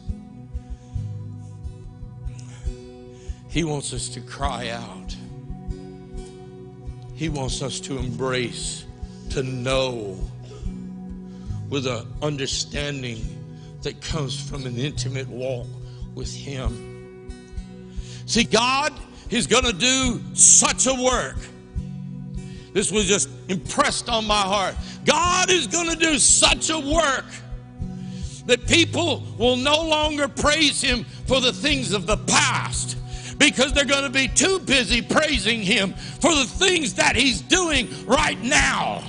[3.49, 4.98] He wants us to cry out.
[7.19, 8.85] He wants us to embrace,
[9.31, 10.17] to know
[11.69, 13.19] with an understanding
[13.83, 15.67] that comes from an intimate walk
[16.15, 17.29] with Him.
[18.27, 18.93] See, God
[19.31, 21.39] is going to do such a work.
[22.73, 24.77] This was just impressed on my heart.
[25.05, 27.25] God is going to do such a work
[28.47, 32.97] that people will no longer praise Him for the things of the past
[33.39, 37.89] because they're going to be too busy praising Him for the things that He's doing
[38.07, 39.03] right now.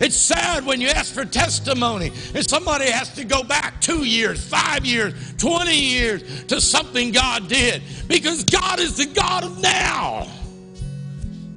[0.00, 4.42] It's sad when you ask for testimony and somebody has to go back two years,
[4.42, 10.26] five years, 20 years to something God did because God is the God of now.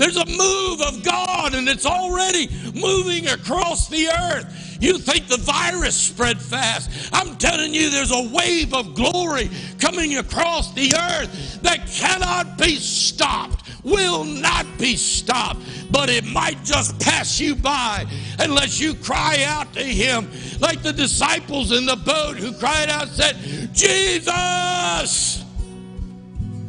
[0.04, 4.78] There's a move of God and it's already moving across the earth.
[4.82, 7.10] You think the virus spread fast.
[7.14, 9.50] I'm telling you, there's a wave of glory
[9.80, 16.62] coming across the earth that cannot be stopped, will not be stopped, but it might
[16.66, 18.06] just pass you by
[18.40, 23.08] unless you cry out to Him, like the disciples in the boat who cried out
[23.08, 23.38] said,
[23.74, 25.46] Jesus!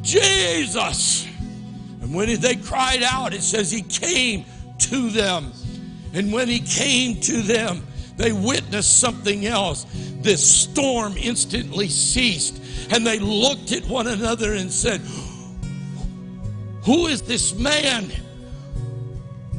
[0.02, 1.33] Jesus!
[2.04, 4.44] And when they cried out, it says he came
[4.78, 5.52] to them.
[6.12, 7.82] And when he came to them,
[8.18, 9.86] they witnessed something else.
[10.20, 12.60] This storm instantly ceased.
[12.90, 15.00] And they looked at one another and said,
[16.84, 18.12] Who is this man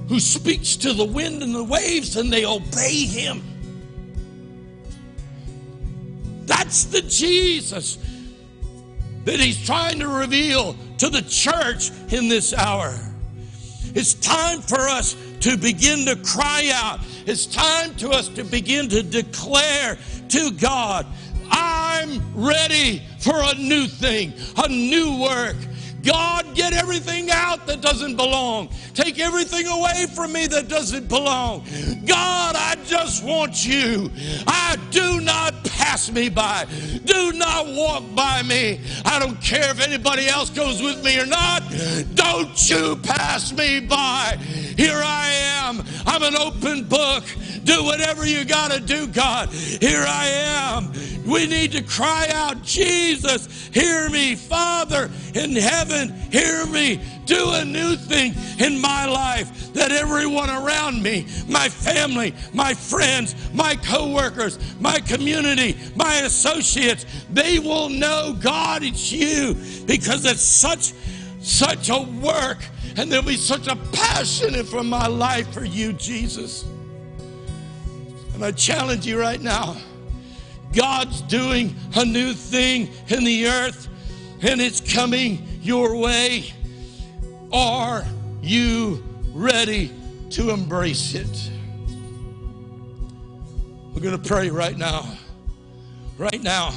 [0.08, 3.42] who speaks to the wind and the waves and they obey him?
[6.46, 7.98] That's the Jesus
[9.26, 12.94] that he's trying to reveal to the church in this hour.
[13.94, 17.00] It's time for us to begin to cry out.
[17.26, 19.98] It's time to us to begin to declare
[20.30, 21.06] to God,
[21.50, 25.58] I'm ready for a new thing, a new work.
[26.06, 28.70] God, get everything out that doesn't belong.
[28.94, 31.66] Take everything away from me that doesn't belong.
[32.06, 34.12] God, I just want you.
[34.46, 36.68] I do not pass me by.
[37.04, 38.80] Do not walk by me.
[39.04, 41.64] I don't care if anybody else goes with me or not.
[42.14, 44.38] Don't you pass me by.
[44.78, 45.30] Here I
[45.64, 45.84] am.
[46.06, 47.24] I'm an open book.
[47.66, 49.50] Do whatever you got to do, God.
[49.50, 50.94] Here I am.
[51.26, 54.36] We need to cry out, Jesus, hear me.
[54.36, 57.02] Father in heaven, hear me.
[57.26, 63.36] Do a new thing in my life that everyone around me, my family, my friends,
[63.52, 69.56] my coworkers, my community, my associates, they will know God, it's you
[69.88, 70.94] because it's such
[71.42, 72.60] such a work
[72.98, 76.66] and there'll be such a passion from my life for you, Jesus.
[78.36, 79.78] And I challenge you right now.
[80.74, 83.88] God's doing a new thing in the earth
[84.42, 86.54] and it's coming your way.
[87.54, 88.06] Are
[88.42, 89.02] you
[89.32, 89.90] ready
[90.32, 91.50] to embrace it?
[93.94, 95.10] We're going to pray right now.
[96.18, 96.74] Right now.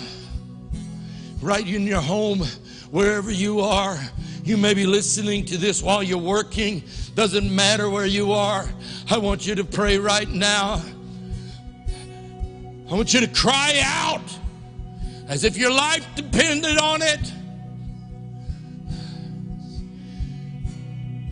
[1.43, 2.44] Right in your home,
[2.93, 3.98] wherever you are.
[4.44, 6.85] You may be listening to this while you're working.
[7.16, 8.68] Doesn't matter where you are.
[9.10, 10.80] I want you to pray right now.
[12.90, 14.23] I want you to cry out
[15.28, 17.32] as if your life depended on it.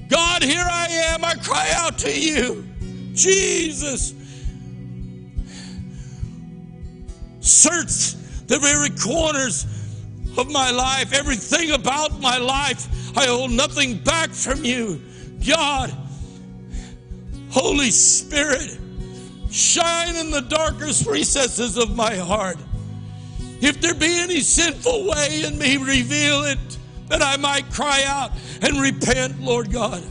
[0.09, 1.25] God, here I am.
[1.25, 2.67] I cry out to you.
[3.15, 4.15] Jesus.
[7.41, 8.15] Search
[8.47, 9.67] the very corners
[10.37, 13.17] of my life, everything about my life.
[13.17, 15.01] I hold nothing back from you.
[15.47, 15.95] God,
[17.51, 18.79] Holy Spirit,
[19.57, 22.59] shine in the darkest recesses of my heart.
[23.63, 26.59] If there be any sinful way in me, reveal it
[27.09, 30.03] that I might cry out and repent, Lord God.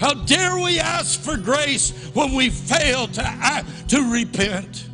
[0.00, 4.88] How dare we ask for grace when we fail to, act, to repent?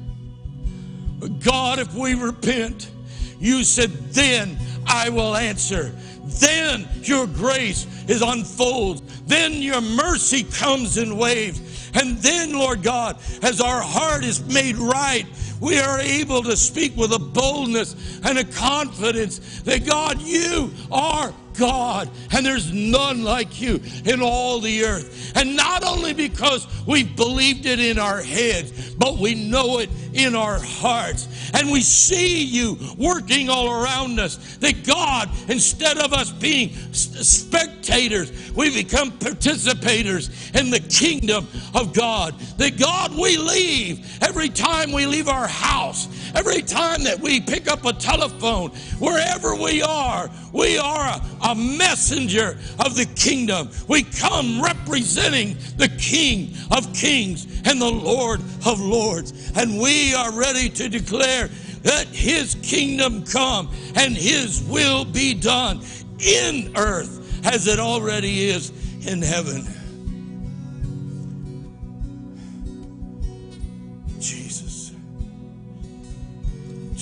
[1.21, 2.91] But God, if we repent,
[3.39, 5.93] you said, then I will answer.
[6.25, 9.03] Then your grace is unfolds.
[9.27, 11.61] Then your mercy comes in waves.
[11.95, 15.27] And then, Lord God, as our heart is made right,
[15.61, 21.33] we are able to speak with a boldness and a confidence that God, you are
[21.55, 25.33] God, and there's none like you in all the earth.
[25.37, 30.35] And not only because we've believed it in our heads, but we know it in
[30.35, 31.29] our hearts.
[31.55, 34.57] And we see you working all around us.
[34.57, 42.39] That God, instead of us being spectators, we become participators in the kingdom of God.
[42.59, 47.69] That God, we leave every time we leave our house, every time that we pick
[47.69, 53.69] up a telephone, wherever we are, we are a, a messenger of the kingdom.
[53.89, 59.53] We come representing the King of kings and the Lord of lords.
[59.57, 61.49] And we are ready to declare
[61.83, 65.81] that his kingdom come and his will be done
[66.19, 68.73] in earth as it already is
[69.07, 69.67] in heaven.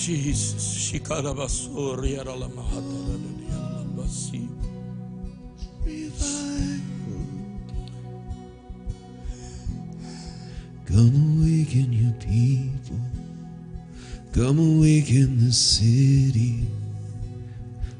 [0.03, 0.63] Jesus.
[0.85, 4.41] Shikarabasuri aralamahataradiyalabasi.
[10.85, 12.99] Come awaken your people.
[14.33, 16.67] Come awaken the city.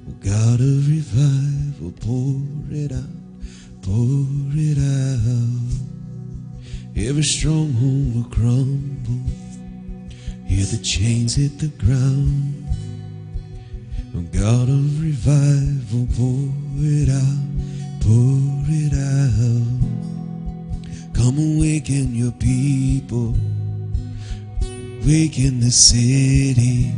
[0.06, 3.08] Oh God of revival, pour it out,
[3.82, 5.72] pour it out.
[6.98, 9.24] Every stronghold will crumble.
[10.54, 12.68] Hear the chains hit the ground.
[14.16, 17.50] Oh God of revival, pour it out,
[18.00, 19.82] pour it out.
[21.16, 23.36] Come awaken your people,
[25.04, 26.92] waken the city.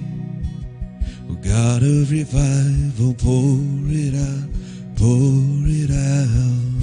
[1.29, 4.49] Oh God of revival, pour it out,
[4.97, 6.81] pour it out.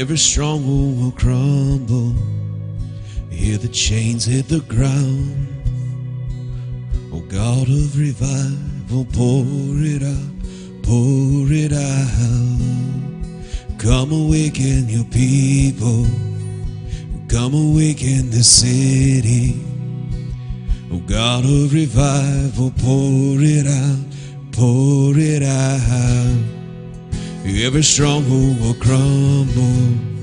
[0.00, 2.35] Every stronghold will crumble.
[3.36, 5.46] Hear the chains hit the ground.
[7.12, 9.44] Oh God of revival, pour
[9.84, 10.32] it out,
[10.82, 13.78] pour it out.
[13.78, 16.06] Come awaken your people.
[17.28, 19.60] Come awaken the city.
[20.90, 23.98] Oh God of revival, pour it out,
[24.50, 26.38] pour it out.
[27.44, 30.15] Every stronghold will crumble.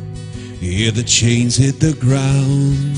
[0.63, 2.95] Hear the chains hit the ground.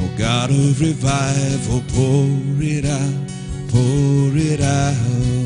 [0.00, 3.28] Oh God of revival, pour it out,
[3.68, 5.43] pour it out.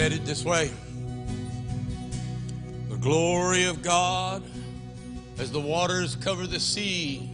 [0.00, 0.70] Headed this way.
[2.88, 4.42] The glory of God,
[5.38, 7.28] as the waters cover the sea,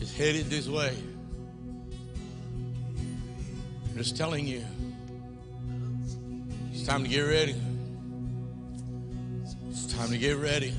[0.00, 0.92] is headed this way.
[3.90, 4.64] I'm just telling you,
[6.72, 7.54] it's time to get ready.
[9.70, 10.74] It's time to get ready.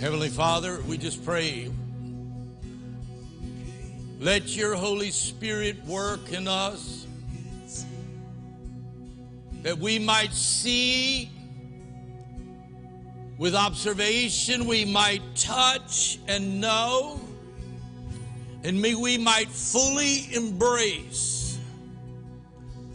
[0.00, 1.70] Heavenly Father, we just pray.
[4.18, 7.04] Let your Holy Spirit work in us
[9.62, 11.30] that we might see.
[13.38, 17.20] With observation, we might touch and know,
[18.64, 21.58] and may we might fully embrace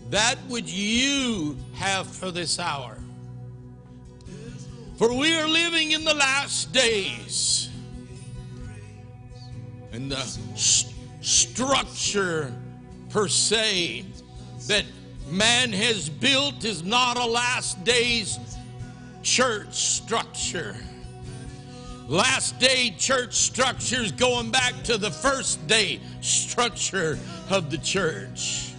[0.09, 2.97] that which you have for this hour.
[4.97, 7.69] For we are living in the last days,
[9.93, 12.53] and the s- structure
[13.09, 14.05] per se
[14.67, 14.83] that
[15.27, 18.39] man has built is not a last days
[19.21, 20.75] church structure.
[22.07, 27.17] Last day church structures going back to the first day structure
[27.49, 28.73] of the church.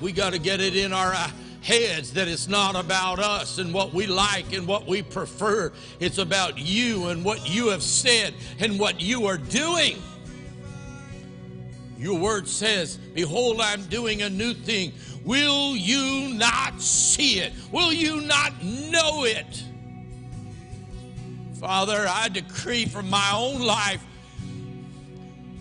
[0.00, 1.12] We got to get it in our
[1.60, 5.72] heads that it's not about us and what we like and what we prefer.
[5.98, 10.00] It's about you and what you have said and what you are doing.
[11.98, 14.92] Your word says, Behold, I'm doing a new thing.
[15.24, 17.52] Will you not see it?
[17.72, 19.64] Will you not know it?
[21.58, 24.04] Father, I decree from my own life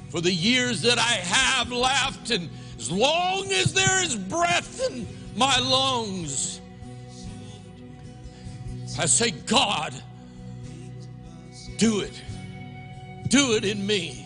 [0.10, 5.07] for the years that I have left, and as long as there is breath in
[5.36, 6.62] my lungs,
[8.98, 9.94] I say, God,
[11.78, 12.22] do it.
[13.30, 14.25] Do it in me.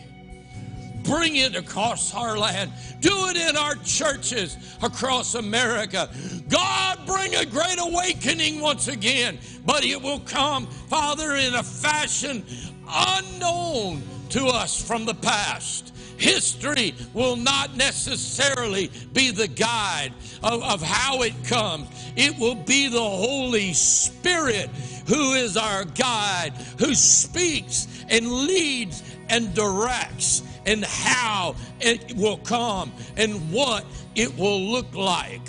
[1.09, 2.71] Bring it across our land.
[2.99, 6.07] Do it in our churches across America.
[6.47, 9.39] God, bring a great awakening once again.
[9.65, 12.45] But it will come, Father, in a fashion
[12.87, 15.93] unknown to us from the past.
[16.17, 20.13] History will not necessarily be the guide
[20.43, 21.87] of, of how it comes.
[22.17, 24.69] It will be the Holy Spirit
[25.07, 32.93] who is our guide, who speaks and leads and directs, and how it will come
[33.17, 33.83] and what
[34.15, 35.41] it will look like.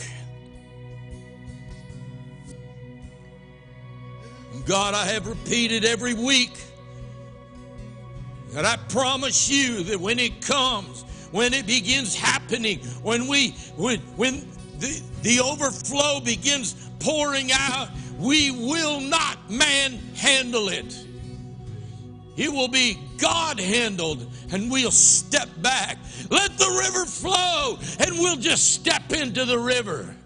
[4.64, 6.58] God, I have repeated every week
[8.52, 11.02] that I promise you that when it comes,
[11.32, 14.48] when it begins happening, when we when when
[14.78, 21.06] the, the overflow begins pouring out, we will not manhandle it.
[22.40, 25.98] It will be God handled, and we'll step back.
[26.30, 30.16] Let the river flow, and we'll just step into the river.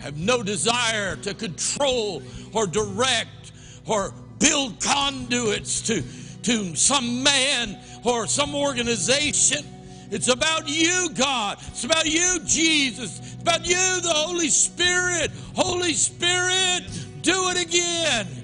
[0.00, 3.52] Have no desire to control or direct
[3.86, 6.02] or build conduits to,
[6.42, 9.64] to some man or some organization.
[10.10, 11.58] It's about you, God.
[11.68, 13.20] It's about you, Jesus.
[13.20, 15.30] It's about you, the Holy Spirit.
[15.54, 16.90] Holy Spirit,
[17.22, 18.39] do it again.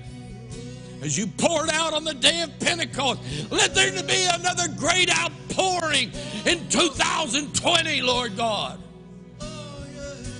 [1.02, 3.20] As you poured out on the day of Pentecost,
[3.50, 6.10] let there be another great outpouring
[6.46, 8.80] in 2020, Lord God.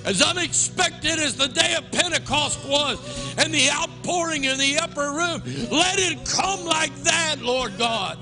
[0.03, 5.41] As unexpected as the day of Pentecost was and the outpouring in the upper room,
[5.69, 8.17] let it come like that, Lord God.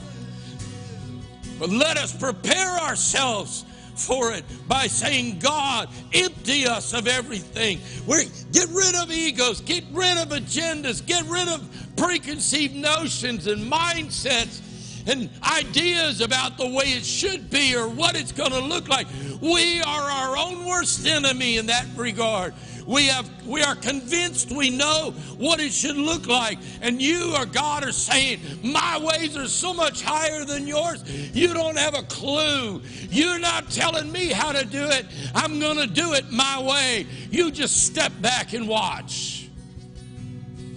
[1.60, 3.66] But let us prepare ourselves
[3.98, 7.80] for it by saying, God, empty us of everything.
[8.06, 13.72] we get rid of egos, get rid of agendas, get rid of preconceived notions and
[13.72, 14.62] mindsets
[15.08, 19.08] and ideas about the way it should be or what it's going to look like.
[19.42, 22.54] We are our own worst enemy in that regard.
[22.86, 26.60] We have we are convinced we know what it should look like.
[26.82, 31.04] And you or God are saying, My ways are so much higher than yours.
[31.36, 32.82] You don't have a clue.
[33.10, 35.06] You're not telling me how to do it.
[35.34, 37.08] I'm gonna do it my way.
[37.32, 39.50] You just step back and watch.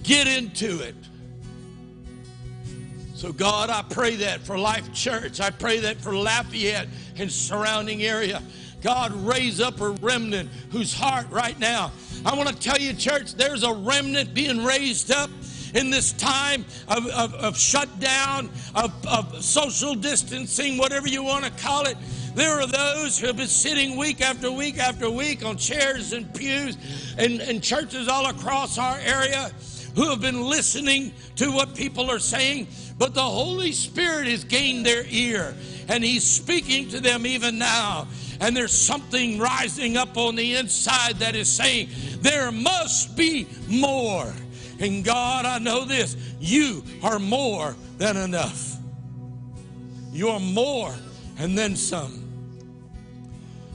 [0.02, 0.94] Get into it.
[3.18, 5.40] So, God, I pray that for Life Church.
[5.40, 6.86] I pray that for Lafayette
[7.16, 8.40] and surrounding area.
[8.83, 11.93] God, raise up a remnant whose heart right now.
[12.25, 15.31] I want to tell you, church, there's a remnant being raised up
[15.75, 21.51] in this time of, of, of shutdown, of, of social distancing, whatever you want to
[21.63, 21.97] call it.
[22.35, 26.33] There are those who have been sitting week after week after week on chairs and
[26.35, 26.77] pews
[27.19, 29.51] and, and churches all across our area
[29.95, 32.69] who have been listening to what people are saying
[32.99, 35.55] but the Holy Spirit has gained their ear
[35.89, 38.09] and He's speaking to them even now.
[38.40, 41.89] And there's something rising up on the inside that is saying,
[42.20, 44.32] There must be more.
[44.81, 48.77] And God, I know this you are more than enough.
[50.12, 50.94] You are more
[51.39, 52.24] and then some.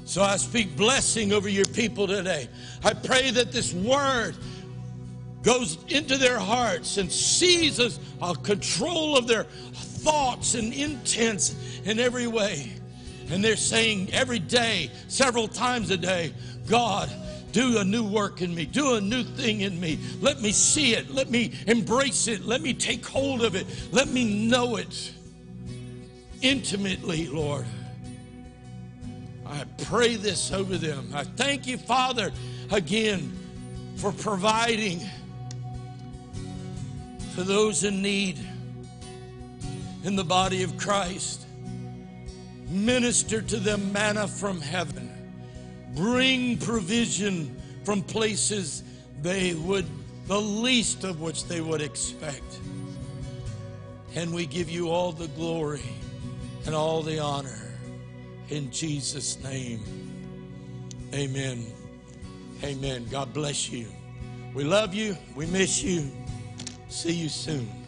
[0.05, 2.47] So I speak blessing over your people today.
[2.83, 4.35] I pray that this word
[5.43, 12.27] goes into their hearts and seizes a control of their thoughts and intents in every
[12.27, 12.73] way.
[13.33, 16.35] And they're saying every day, several times a day,
[16.67, 17.09] God,
[17.51, 18.67] do a new work in me.
[18.67, 19.97] Do a new thing in me.
[20.21, 21.09] Let me see it.
[21.09, 22.45] Let me embrace it.
[22.45, 23.65] Let me take hold of it.
[23.91, 25.11] Let me know it
[26.43, 27.65] intimately, Lord.
[29.47, 31.09] I pray this over them.
[31.11, 32.31] I thank you, Father,
[32.69, 33.35] again
[33.95, 35.01] for providing
[37.33, 38.37] for those in need
[40.03, 41.42] in the body of Christ.
[42.73, 45.11] Minister to them manna from heaven.
[45.95, 48.81] Bring provision from places
[49.21, 49.85] they would,
[50.25, 52.59] the least of which they would expect.
[54.15, 55.83] And we give you all the glory
[56.65, 57.71] and all the honor
[58.49, 59.81] in Jesus' name.
[61.13, 61.65] Amen.
[62.63, 63.05] Amen.
[63.11, 63.85] God bless you.
[64.55, 65.15] We love you.
[65.35, 66.11] We miss you.
[66.89, 67.82] See you soon.